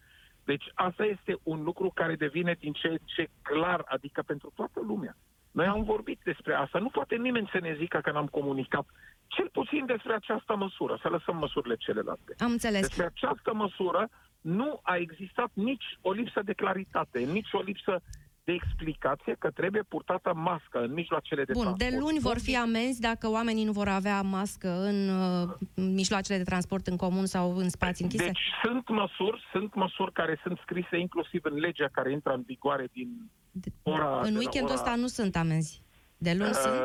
[0.45, 4.81] Deci asta este un lucru care devine din ce în ce clar, adică pentru toată
[4.87, 5.17] lumea.
[5.51, 6.79] Noi am vorbit despre asta.
[6.79, 8.87] Nu poate nimeni să ne zică că n-am comunicat.
[9.27, 12.35] Cel puțin despre această măsură, să lăsăm măsurile celelalte.
[12.39, 12.81] Am înțeles.
[12.81, 14.09] Despre această măsură
[14.41, 18.03] nu a existat nici o lipsă de claritate, nici o lipsă
[18.45, 21.91] de explicație că trebuie purtată mască în mijloacele de Bun, transport.
[21.91, 26.45] de luni vor fi amenzi dacă oamenii nu vor avea mască în uh, mijloacele de
[26.45, 28.25] transport în comun sau în spații închise?
[28.25, 32.89] Deci sunt măsuri, sunt măsuri care sunt scrise inclusiv în legea care intră în vigoare
[32.93, 34.21] din De- ora...
[34.23, 35.83] de în la weekendul ora- ăsta nu sunt amenzi.
[36.25, 36.79] De luni Uh, sunt?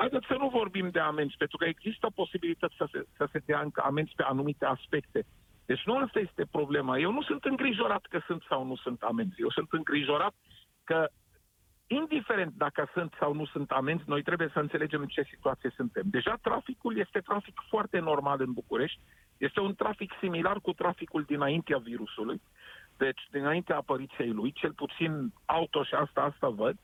[0.00, 3.60] haideți să nu vorbim de amenzi, pentru că există posibilități să se, să se dea
[3.60, 5.26] încă amenzi pe anumite aspecte.
[5.66, 6.98] Deci nu asta este problema.
[6.98, 9.40] Eu nu sunt îngrijorat că sunt sau nu sunt amenzi.
[9.40, 10.34] Eu sunt îngrijorat
[10.84, 11.08] că,
[11.86, 16.02] indiferent dacă sunt sau nu sunt amenzi, noi trebuie să înțelegem în ce situație suntem.
[16.06, 19.00] Deja traficul este trafic foarte normal în București.
[19.36, 22.40] Este un trafic similar cu traficul dinaintea virusului.
[22.96, 26.76] Deci, dinaintea apariției lui, cel puțin auto și asta, asta văd.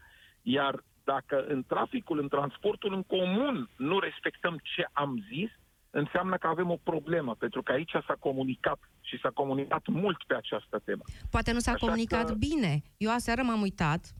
[0.42, 0.75] Iar
[1.12, 5.51] dacă în traficul, în transportul în comun nu respectăm ce am zis,
[5.91, 10.35] înseamnă că avem o problemă, pentru că aici s-a comunicat și s-a comunicat mult pe
[10.35, 11.03] această temă.
[11.30, 12.83] Poate nu s-a Așa comunicat că- bine.
[12.97, 14.14] Eu aseară m-am uitat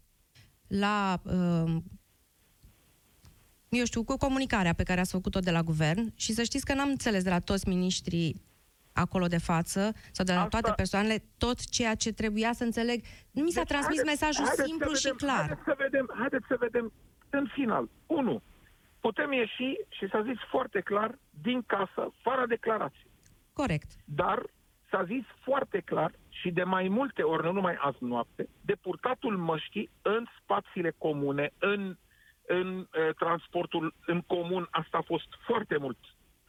[0.67, 1.77] la, uh,
[3.69, 6.75] eu știu, cu comunicarea pe care ați făcut-o de la guvern și să știți că
[6.75, 8.43] n-am înțeles de la toți miniștrii
[8.97, 13.05] acolo de față sau de la Asta- toate persoanele tot ceea ce trebuia să înțeleg.
[13.31, 15.47] Nu mi s-a Deci, transmis haideți- mesajul haideți simplu să și vedem, clar.
[15.47, 16.93] Haideți să vedem, haideți să vedem
[17.31, 17.89] în final.
[18.07, 18.43] Unu,
[19.01, 23.07] putem ieși și s-a zis foarte clar din casă, fără declarație.
[23.53, 23.91] Corect.
[24.05, 24.43] Dar
[24.91, 29.37] s-a zis foarte clar și de mai multe ori, nu numai azi noapte, de purtatul
[29.37, 31.97] măștii în spațiile comune, în,
[32.47, 34.69] în uh, transportul în comun.
[34.71, 35.99] Asta a fost foarte mult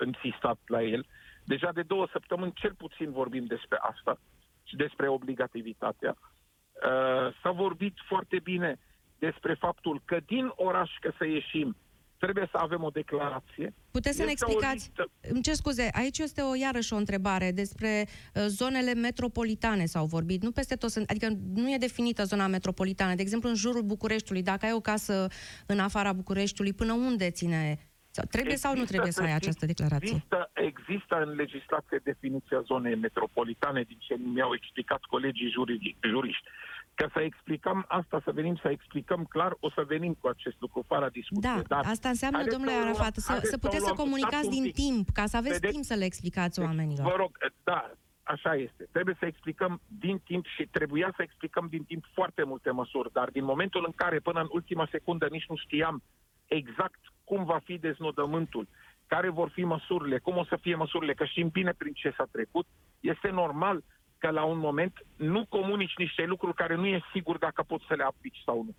[0.06, 1.06] insistat la el.
[1.54, 4.20] Deja de două săptămâni cel puțin vorbim despre asta
[4.64, 6.16] și despre obligativitatea.
[6.20, 8.80] Uh, s-a vorbit foarte bine
[9.20, 11.76] despre faptul că din oraș că să ieșim,
[12.18, 13.74] trebuie să avem o declarație.
[13.92, 14.74] Puteți să ne explicați?
[14.74, 15.12] Listă...
[15.22, 20.42] Îmi cer scuze, aici este o iarăși o întrebare despre uh, zonele metropolitane s-au vorbit.
[20.44, 23.16] Nu peste tot, adică nu e definită zona metropolitană.
[23.16, 25.28] De exemplu, în jurul Bucureștiului, dacă ai o casă
[25.66, 27.87] în afara Bucureștiului, până unde ține sau
[28.22, 30.16] trebuie există, sau nu trebuie să ai această declarație?
[30.16, 35.54] Există, există în legislație definiția zonei metropolitane, din ce mi-au explicat colegii
[36.02, 36.48] juriști.
[36.96, 40.84] Ca să explicăm asta, să venim să explicăm clar, o să venim cu acest lucru,
[40.88, 41.50] fără discuție.
[41.50, 45.10] Da, Dar asta înseamnă, domnule să Arafat, să, să puteți să, să comunicați din timp,
[45.10, 45.74] ca să aveți Vedeți?
[45.74, 47.10] timp să le explicați deci, oamenilor.
[47.12, 47.92] Vă rog, da,
[48.24, 48.88] așa este.
[48.92, 53.30] Trebuie să explicăm din timp și trebuia să explicăm din timp foarte multe măsuri, dar
[53.30, 56.04] din momentul în care până în ultima secundă nici nu știam
[56.48, 58.68] exact cum va fi deznodământul,
[59.08, 62.28] care vor fi măsurile, cum o să fie măsurile, că știm bine prin ce s-a
[62.32, 62.66] trecut,
[63.00, 63.84] este normal
[64.18, 67.94] că la un moment nu comunici niște lucruri care nu e sigur dacă poți să
[67.94, 68.76] le aplici sau nu.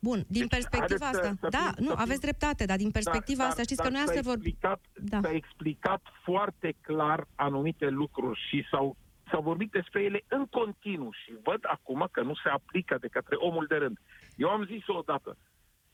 [0.00, 3.42] Bun, din deci, perspectiva asta, să, da, să nu, fim, aveți dreptate, dar din perspectiva
[3.42, 4.34] da, asta, știți dar, că noi asta vor...
[4.34, 5.20] Explicat, da.
[5.20, 8.96] S-a explicat foarte clar anumite lucruri și s-au,
[9.30, 13.36] s-au vorbit despre ele în continuu și văd acum că nu se aplică de către
[13.36, 13.98] omul de rând.
[14.36, 15.36] Eu am zis-o odată,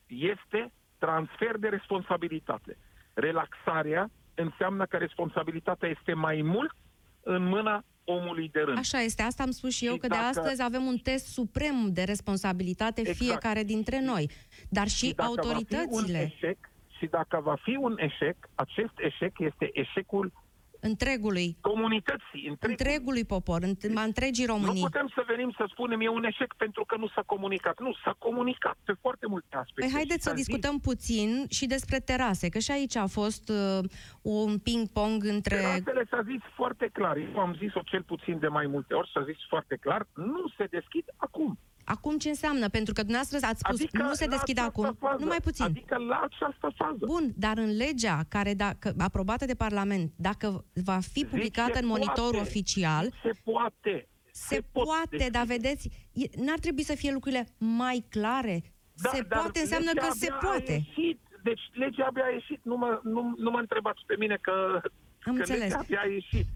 [0.06, 2.76] este transfer de responsabilitate.
[3.14, 6.74] Relaxarea înseamnă că responsabilitatea este mai mult
[7.22, 8.78] în mâna omului de rând.
[8.78, 10.20] Așa este, asta am spus și eu, și că dacă...
[10.20, 13.18] de astăzi avem un test suprem de responsabilitate exact.
[13.18, 14.30] fiecare dintre noi,
[14.68, 16.32] dar și, și autoritățile.
[16.34, 16.58] eșec,
[16.98, 20.32] și dacă va fi un eșec, acest eșec este eșecul
[20.80, 23.60] întregului, comunității, întregului, întregului popor,
[24.04, 24.82] întregii Românii.
[24.82, 27.80] Nu putem să venim să spunem e un eșec pentru că nu s-a comunicat.
[27.80, 29.80] Nu, s-a comunicat pe foarte multe aspecte.
[29.80, 30.82] Păi haideți să discutăm zis...
[30.82, 33.78] puțin și despre terase, că și aici a fost uh,
[34.22, 35.56] un ping-pong între...
[35.56, 39.22] Terasele s-a zis foarte clar, eu am zis-o cel puțin de mai multe ori, s-a
[39.24, 41.58] zis foarte clar, nu se deschid acum.
[41.88, 42.68] Acum ce înseamnă?
[42.68, 45.64] Pentru că dumneavoastră ați spus, adică nu se deschide acum, fază, numai puțin.
[45.64, 47.04] Adică la această fază.
[47.06, 52.30] Bun, dar în legea care, dacă, aprobată de Parlament, dacă va fi publicată în monitorul
[52.30, 53.12] poate, oficial...
[53.22, 54.08] Se poate.
[54.30, 55.88] Se, se poate, dar vedeți,
[56.36, 58.62] n-ar trebui să fie lucrurile mai clare?
[59.02, 60.72] Da, se poate înseamnă că se poate.
[60.72, 64.80] Ieșit, deci legea abia a ieșit, nu mă, nu, nu mă întrebați pe mine că,
[64.82, 64.82] Am
[65.20, 65.60] că înțeles.
[65.62, 66.46] legea abia a ieșit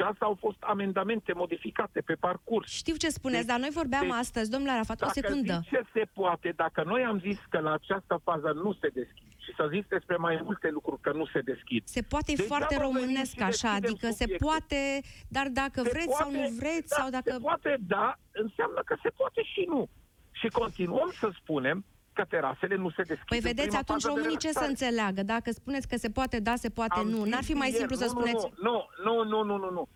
[0.00, 2.70] și asta au fost amendamente modificate pe parcurs.
[2.72, 5.60] Știu ce spuneți, deci, dar noi vorbeam deci, astăzi, domnule Arafat, o secundă.
[5.64, 9.52] ce se poate, dacă noi am zis că la această fază nu se deschid și
[9.56, 11.82] să zis despre mai multe lucruri că nu se deschid.
[11.86, 14.36] Se poate deci, foarte românesc așa, adică subiectul.
[14.38, 14.80] se poate,
[15.28, 17.30] dar dacă se vreți poate, sau nu vreți, da, sau dacă...
[17.32, 19.88] Se poate, da, înseamnă că se poate și nu.
[20.30, 23.26] Și continuăm să spunem că terasele nu se deschid.
[23.26, 25.22] Păi vedeți, atunci românii ce să înțeleagă?
[25.22, 27.24] Dacă spuneți că se poate da, se poate Am nu.
[27.24, 28.46] N-ar fi mai simplu ieri, să nu, spuneți...
[28.62, 29.88] Nu, nu, nu, nu, nu, nu.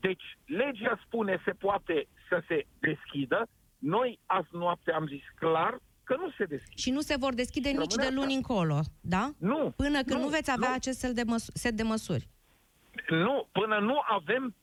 [0.00, 3.48] Deci, legea spune se poate să se deschidă.
[3.78, 6.80] Noi azi noapte am zis clar că nu se deschide.
[6.80, 9.30] Și nu se vor deschide Rămâne nici de luni încolo, da?
[9.38, 9.72] Nu.
[9.76, 10.74] Până când nu, nu veți avea nu.
[10.74, 12.28] acest set de, măs- set de măsuri.
[13.08, 14.54] Nu, până nu avem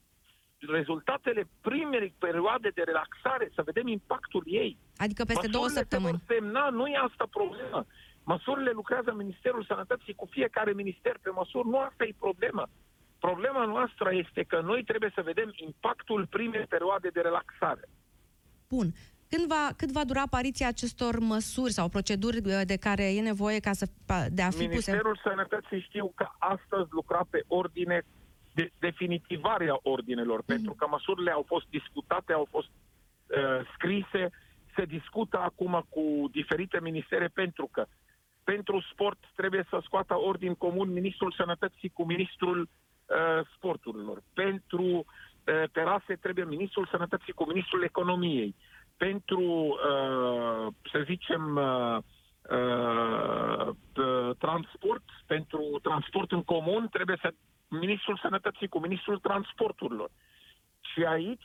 [0.58, 4.78] rezultatele primei perioade de relaxare, să vedem impactul ei.
[4.96, 6.16] Adică peste Măsurile două săptămâni.
[6.16, 7.86] Se vor semna, nu e asta problema.
[8.24, 12.68] Măsurile lucrează Ministerul Sănătății cu fiecare minister pe măsuri, nu asta e problema.
[13.18, 17.88] Problema noastră este că noi trebuie să vedem impactul primei perioade de relaxare.
[18.68, 18.86] Bun.
[19.28, 23.60] Când va, cât va dura apariția acestor măsuri sau proceduri uh, de care e nevoie
[23.60, 23.86] ca să,
[24.28, 25.28] de a fi Ministerul puse?
[25.28, 28.02] Sănătății știu că astăzi lucra pe ordine
[28.54, 30.44] de definitivarea ordinelor, mm.
[30.46, 34.30] pentru că măsurile au fost discutate, au fost uh, scrise,
[34.76, 37.86] se discută acum cu diferite ministere pentru că
[38.44, 44.22] pentru sport trebuie să scoată ordin comun Ministrul Sănătății cu Ministrul uh, Sporturilor.
[44.34, 45.04] Pentru uh,
[45.72, 48.54] terase trebuie Ministrul Sănătății cu Ministrul Economiei.
[48.96, 51.98] Pentru, uh, să zicem, uh,
[52.50, 57.34] uh, transport, pentru transport în comun trebuie să
[57.68, 60.10] Ministrul Sănătății cu Ministrul Transporturilor.
[60.80, 61.44] Și aici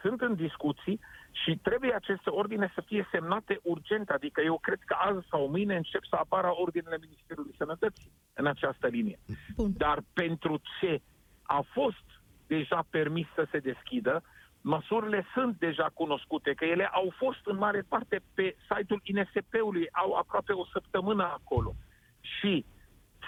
[0.00, 1.00] sunt în discuții
[1.42, 5.76] și trebuie aceste ordine să fie semnate urgent, adică eu cred că azi sau mâine
[5.76, 9.18] încep să apară ordinele Ministerului Sănătății în această linie.
[9.56, 9.72] Bun.
[9.76, 11.02] Dar pentru ce
[11.42, 12.04] a fost
[12.46, 14.22] deja permis să se deschidă,
[14.60, 20.12] măsurile sunt deja cunoscute, că ele au fost în mare parte pe site-ul INSP-ului, au
[20.12, 21.74] aproape o săptămână acolo.
[22.20, 22.64] și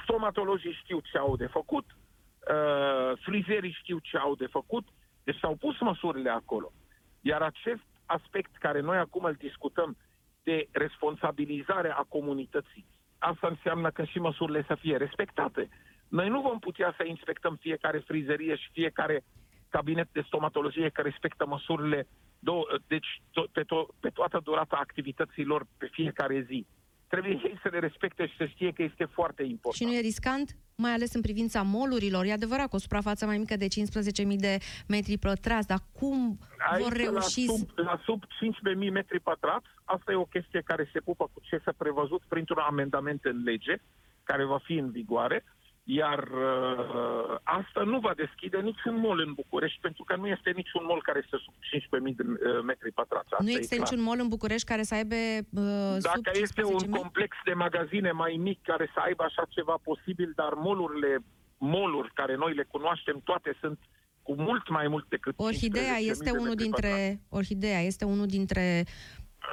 [0.02, 4.86] stomatologii știu ce au de făcut, uh, frizerii știu ce au de făcut,
[5.24, 6.72] deci s-au pus măsurile acolo.
[7.20, 9.96] Iar acest aspect care noi acum îl discutăm
[10.42, 12.86] de responsabilizare a comunității,
[13.18, 15.68] asta înseamnă că și măsurile să fie respectate.
[16.08, 19.24] Noi nu vom putea să inspectăm fiecare frizerie și fiecare
[19.68, 22.06] cabinet de stomatologie care respectă măsurile,
[22.38, 26.66] do- deci to- pe, to- pe toată durata activităților pe fiecare zi
[27.06, 29.74] trebuie ei să le respecte și să știe că este foarte important.
[29.74, 32.24] Și nu e riscant, mai ales în privința molurilor?
[32.24, 36.38] E adevărat că o suprafață mai mică de 15.000 de metri pătrați, dar cum
[36.70, 37.46] Aici, vor reuși...
[37.46, 41.40] La sub, la sub 15.000 metri pătrați, asta e o chestie care se pupă cu
[41.42, 43.76] ce s-a prevăzut printr-un amendament în lege,
[44.22, 45.44] care va fi în vigoare,
[45.88, 50.84] iar uh, asta nu va deschide niciun mol în București, pentru că nu este niciun
[50.84, 53.32] mol care este sub 15.000 de uh, metri pătrați.
[53.32, 56.84] Asta nu există niciun mol în București care să aibă uh, Dacă sub este un
[56.98, 61.18] complex de magazine mai mic care să aibă așa ceva posibil, dar molurile,
[61.58, 63.78] moluri care noi le cunoaștem, toate sunt
[64.22, 68.84] cu mult mai mult decât Orhidea este unul dintre Orhidea este unul dintre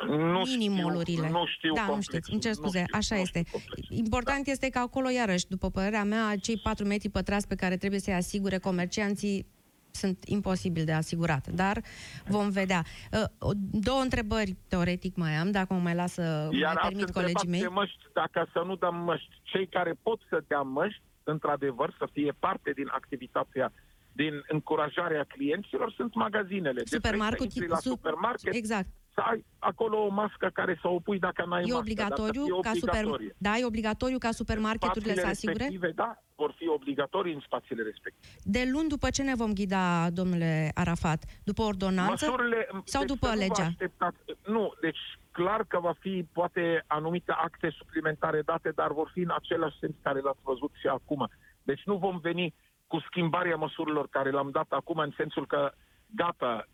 [0.08, 1.28] nu minimolurile.
[1.28, 3.44] Știu, nu știu da, nu știți, îmi cer scuze, știu, așa este.
[3.90, 4.52] Important da.
[4.52, 8.14] este că acolo, iarăși, după părerea mea, cei 4 metri pătrați pe care trebuie să-i
[8.14, 9.46] asigure comercianții
[9.92, 11.82] sunt imposibil de asigurat, dar
[12.28, 12.84] vom vedea.
[13.12, 17.68] Uh, două întrebări, teoretic, mai am, dacă mă mai lasă, Iar mai permit colegii mei.
[17.70, 22.34] măști, dacă să nu dăm măști, cei care pot să dea măști, într-adevăr, să fie
[22.40, 23.72] parte din activitatea
[24.12, 26.82] din încurajarea clienților sunt magazinele.
[26.86, 31.46] Supermarket, deci, la supermarket, exact să ai acolo o mască care să o pui dacă
[31.48, 31.78] n-ai e mască.
[31.78, 33.06] Obligatoriu ca super,
[33.38, 35.70] da, e obligatoriu ca supermarketurile să asigure?
[35.96, 38.34] Da, vor fi obligatorii în spațiile respective.
[38.44, 41.24] De luni după ce ne vom ghida, domnule Arafat?
[41.44, 43.70] După ordonanță Măsurile, sau deci după legea?
[44.00, 45.00] Nu, nu, deci
[45.32, 49.94] clar că va fi poate anumite acte suplimentare date, dar vor fi în același sens
[50.02, 51.30] care l-ați văzut și acum.
[51.64, 52.54] Deci nu vom veni
[52.88, 55.72] cu schimbarea măsurilor care le-am dat acum, în sensul că
[56.16, 56.68] gata,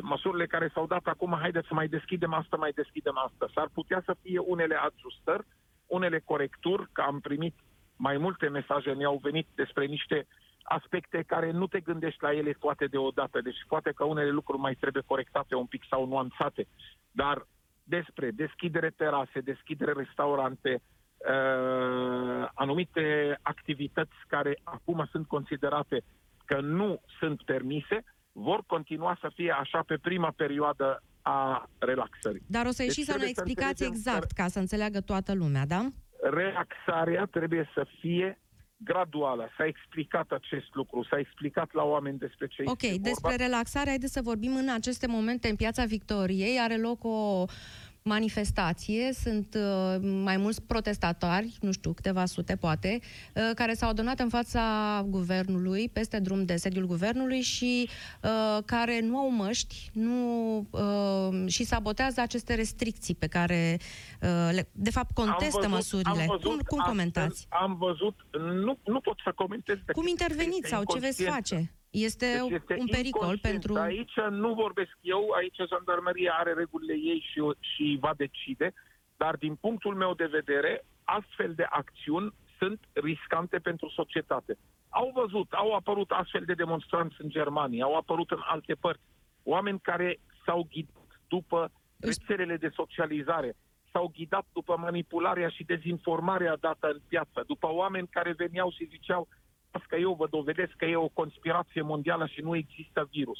[0.00, 3.50] măsurile care s-au dat acum, haideți să mai deschidem asta, mai deschidem asta.
[3.54, 5.46] S-ar putea să fie unele ajustări,
[5.86, 7.54] unele corecturi, că am primit
[7.96, 10.26] mai multe mesaje, ne-au venit despre niște
[10.62, 13.40] aspecte care nu te gândești la ele toate deodată.
[13.40, 16.66] Deci poate că unele lucruri mai trebuie corectate un pic sau nuanțate.
[17.10, 17.46] Dar
[17.84, 26.02] despre deschidere terase, deschidere restaurante, uh, anumite activități care acum sunt considerate
[26.44, 32.42] că nu sunt permise, vor continua să fie așa pe prima perioadă a relaxării.
[32.46, 35.88] Dar o să ieșiți deci să ne explicați exact, ca să înțeleagă toată lumea, da?
[36.30, 38.40] Relaxarea trebuie să fie
[38.76, 39.48] graduală.
[39.56, 43.44] S-a explicat acest lucru, s-a explicat la oameni despre ce Ok, este despre vorba.
[43.44, 46.58] relaxare, haideți să vorbim în aceste momente în Piața Victoriei.
[46.60, 47.44] Are loc o
[48.02, 53.00] manifestație, sunt uh, mai mulți protestatori, nu știu, câteva sute poate,
[53.34, 54.62] uh, care s-au adunat în fața
[55.08, 57.88] guvernului, peste drum de sediul guvernului și
[58.22, 63.78] uh, care nu au măști nu, uh, și sabotează aceste restricții pe care,
[64.22, 66.20] uh, le, de fapt, contestă am văzut, măsurile.
[66.20, 67.46] Am văzut, cum, cum comentați?
[67.48, 68.14] Am văzut,
[68.64, 69.76] nu, nu pot să comentez.
[69.92, 71.72] Cum interveniți sau ce veți face?
[71.92, 73.74] Este, deci este un pericol pentru...
[73.74, 78.72] Aici nu vorbesc eu, aici jandarmeria are regulile ei și, și va decide,
[79.16, 84.58] dar din punctul meu de vedere, astfel de acțiuni sunt riscante pentru societate.
[84.88, 89.02] Au văzut, au apărut astfel de demonstranți în Germania, au apărut în alte părți.
[89.42, 93.56] Oameni care s-au ghidat după rețelele de socializare,
[93.92, 99.28] s-au ghidat după manipularea și dezinformarea dată în piață, după oameni care veneau și ziceau
[99.80, 103.38] că eu vă dovedesc că e o conspirație mondială și nu există virus.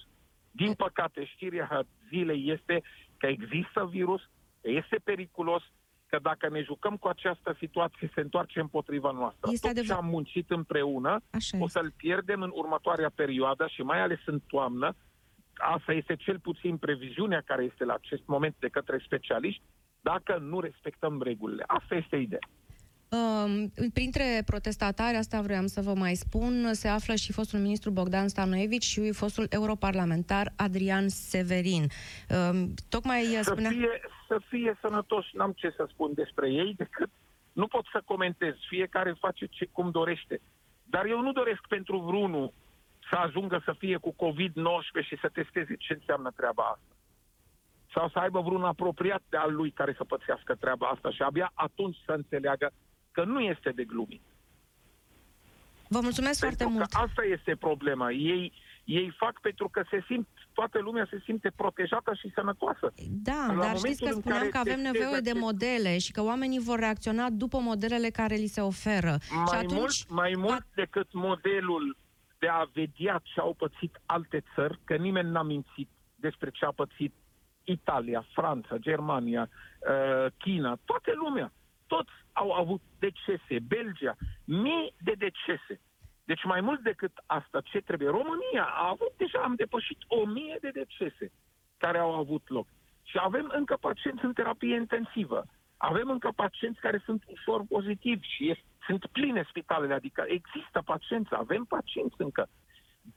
[0.50, 2.82] Din păcate, știrea zilei este
[3.16, 4.22] că există virus,
[4.60, 5.62] că este periculos,
[6.06, 9.50] că dacă ne jucăm cu această situație, se întoarce împotriva noastră.
[9.52, 14.00] Este Tot ce am muncit împreună, Așa o să-l pierdem în următoarea perioadă și mai
[14.00, 14.94] ales în toamnă.
[15.54, 19.62] Asta este cel puțin previziunea care este la acest moment de către specialiști,
[20.00, 21.64] dacă nu respectăm regulile.
[21.66, 22.48] Asta este ideea.
[23.92, 28.84] Printre protestatari, asta vreau să vă mai spun, se află și fostul ministru Bogdan Stanoevici
[28.84, 31.86] și fostul europarlamentar Adrian Severin.
[32.88, 33.70] Tocmai să spunea...
[33.70, 37.10] Fie, să fie sănătoși, n-am ce să spun despre ei, decât
[37.52, 38.54] nu pot să comentez.
[38.68, 40.40] Fiecare face ce, cum dorește.
[40.84, 42.52] Dar eu nu doresc pentru vreunul
[43.10, 46.96] să ajungă să fie cu COVID-19 și să testeze ce înseamnă treaba asta.
[47.94, 51.50] Sau să aibă vreun apropiat de al lui care să pățească treaba asta și abia
[51.54, 52.72] atunci să înțeleagă
[53.12, 54.22] că nu este de glumit.
[55.88, 57.08] Vă mulțumesc pentru foarte că mult.
[57.08, 58.10] asta este problema.
[58.10, 58.52] Ei,
[58.84, 62.92] ei fac pentru că se simt toată lumea se simte protejată și sănătoasă.
[63.10, 65.44] Da, La dar știți momentul că în spuneam care că avem testezi nevoie de acest-
[65.44, 69.16] modele și că oamenii vor reacționa după modelele care li se oferă.
[69.22, 71.96] și Mai atunci, mult, mai mult decât modelul
[72.38, 76.70] de a vedea ce au pățit alte țări, că nimeni n-a mințit despre ce a
[76.70, 77.14] pățit
[77.64, 81.52] Italia, Franța, Germania, uh, China, toată lumea.
[81.94, 84.14] Toți au avut decese, Belgia,
[84.44, 85.80] mii de decese.
[86.24, 88.08] Deci mai mult decât asta, ce trebuie?
[88.08, 91.32] România a avut deja, am depășit o mie de decese
[91.76, 92.66] care au avut loc.
[93.02, 95.44] Și avem încă pacienți în terapie intensivă.
[95.76, 101.34] Avem încă pacienți care sunt ușor pozitivi și este, sunt pline spitalele, adică există pacienți,
[101.34, 102.48] avem pacienți încă.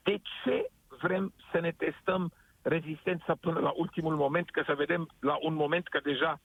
[0.02, 5.36] De ce vrem să ne testăm rezistența până la ultimul moment, că să vedem la
[5.40, 6.40] un moment că deja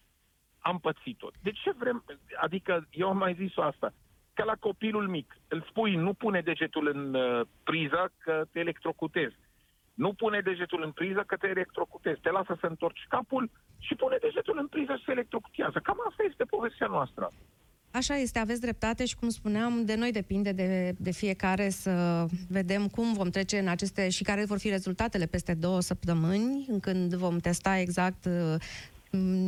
[0.61, 1.27] am pățit-o?
[1.41, 2.03] De ce vrem,
[2.41, 3.93] adică eu am mai zis-o asta,
[4.33, 9.35] că la copilul mic îl spui nu pune degetul în uh, priză că te electrocutezi.
[9.93, 12.21] Nu pune degetul în priză că te electrocutezi.
[12.21, 13.49] Te lasă să întorci capul
[13.79, 15.79] și pune degetul în priză și se electrocutează.
[15.79, 17.31] Cam asta este povestea noastră.
[17.91, 22.87] Așa este, aveți dreptate și cum spuneam, de noi depinde de, de fiecare să vedem
[22.87, 27.37] cum vom trece în aceste și care vor fi rezultatele peste două săptămâni, când vom
[27.37, 28.55] testa exact uh,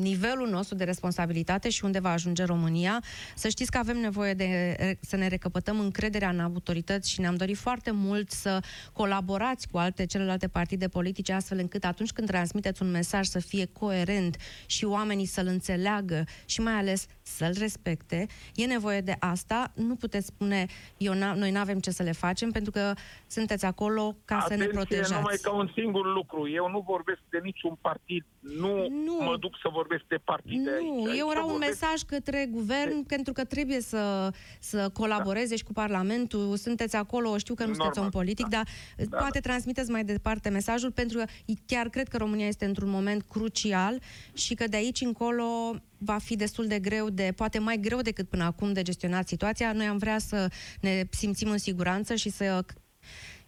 [0.02, 3.04] nivelul nostru de responsabilitate și unde va ajunge România.
[3.36, 7.58] Să știți că avem nevoie de să ne recăpătăm încrederea în autorități și ne-am dorit
[7.58, 8.60] foarte mult să
[8.94, 13.66] colaborați cu alte celelalte partide politice astfel încât atunci când transmiteți un mesaj să fie
[13.66, 18.26] coerent și oamenii să-l înțeleagă și mai ales să-l respecte.
[18.56, 19.72] E nevoie de asta.
[19.76, 20.66] Nu puteți spune
[20.98, 22.94] eu n- noi nu avem ce să le facem pentru că
[23.28, 25.14] sunteți acolo ca să ne Atenție, protejați.
[25.14, 26.50] numai ca un singur lucru.
[26.50, 28.26] Eu nu vorbesc de niciun partid.
[28.44, 29.18] Nu, Nu.
[29.24, 31.08] mă duc să vorbesc de partide Nu, aici.
[31.08, 34.30] Aici eu era un vorbesc- mesaj către guvern pentru că trebuie să,
[34.60, 36.56] să colaboreze și cu Parlamentul.
[36.58, 38.62] Sunteți acolo, știu că nu sunteți om Normal, politic, da.
[38.98, 41.26] dar Da, poate transmiteți mai departe mesajul pentru că
[41.66, 44.02] chiar cred că România este într-un moment crucial
[44.34, 48.30] și că de aici încolo va fi destul de greu, de poate mai greu decât
[48.30, 49.72] până acum de gestionat situația.
[49.74, 50.48] Noi am vrea să
[50.82, 52.44] ne simțim în siguranță și să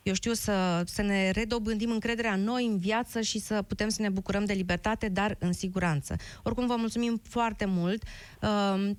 [0.06, 4.02] eu știu, să, să ne redobândim încrederea în noi, în viață și să putem să
[4.02, 6.16] ne bucurăm de libertate, dar în siguranță.
[6.44, 8.04] Oricum, vă mulțumim foarte mult.
[8.42, 8.98] Um,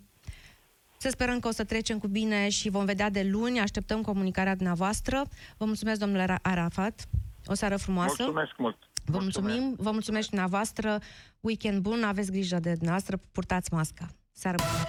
[0.98, 3.60] să sperăm că o să trecem cu bine și vom vedea de luni.
[3.60, 5.22] Așteptăm comunicarea dumneavoastră.
[5.56, 7.08] Vă mulțumesc, domnule Ra- Arafat.
[7.44, 8.14] O seară frumoasă.
[8.18, 8.78] Mulțumesc mult.
[9.04, 10.98] Vă mulțumim, vă mulțumesc și dumneavoastră.
[11.40, 14.08] Weekend bun, aveți grijă de dumneavoastră, purtați masca.
[14.32, 14.86] Seară bună.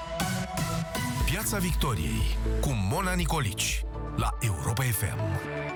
[1.31, 3.81] Piața Victoriei cu Mona Nicolici
[4.15, 5.66] la Europa FM.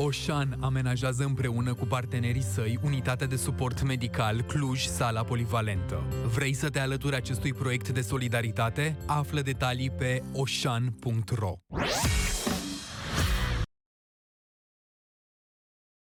[0.00, 6.02] Oșan amenajează împreună cu partenerii săi unitatea de suport medical Cluj Sala Polivalentă.
[6.34, 8.96] Vrei să te alături acestui proiect de solidaritate?
[9.06, 11.52] Află detalii pe oșan.ro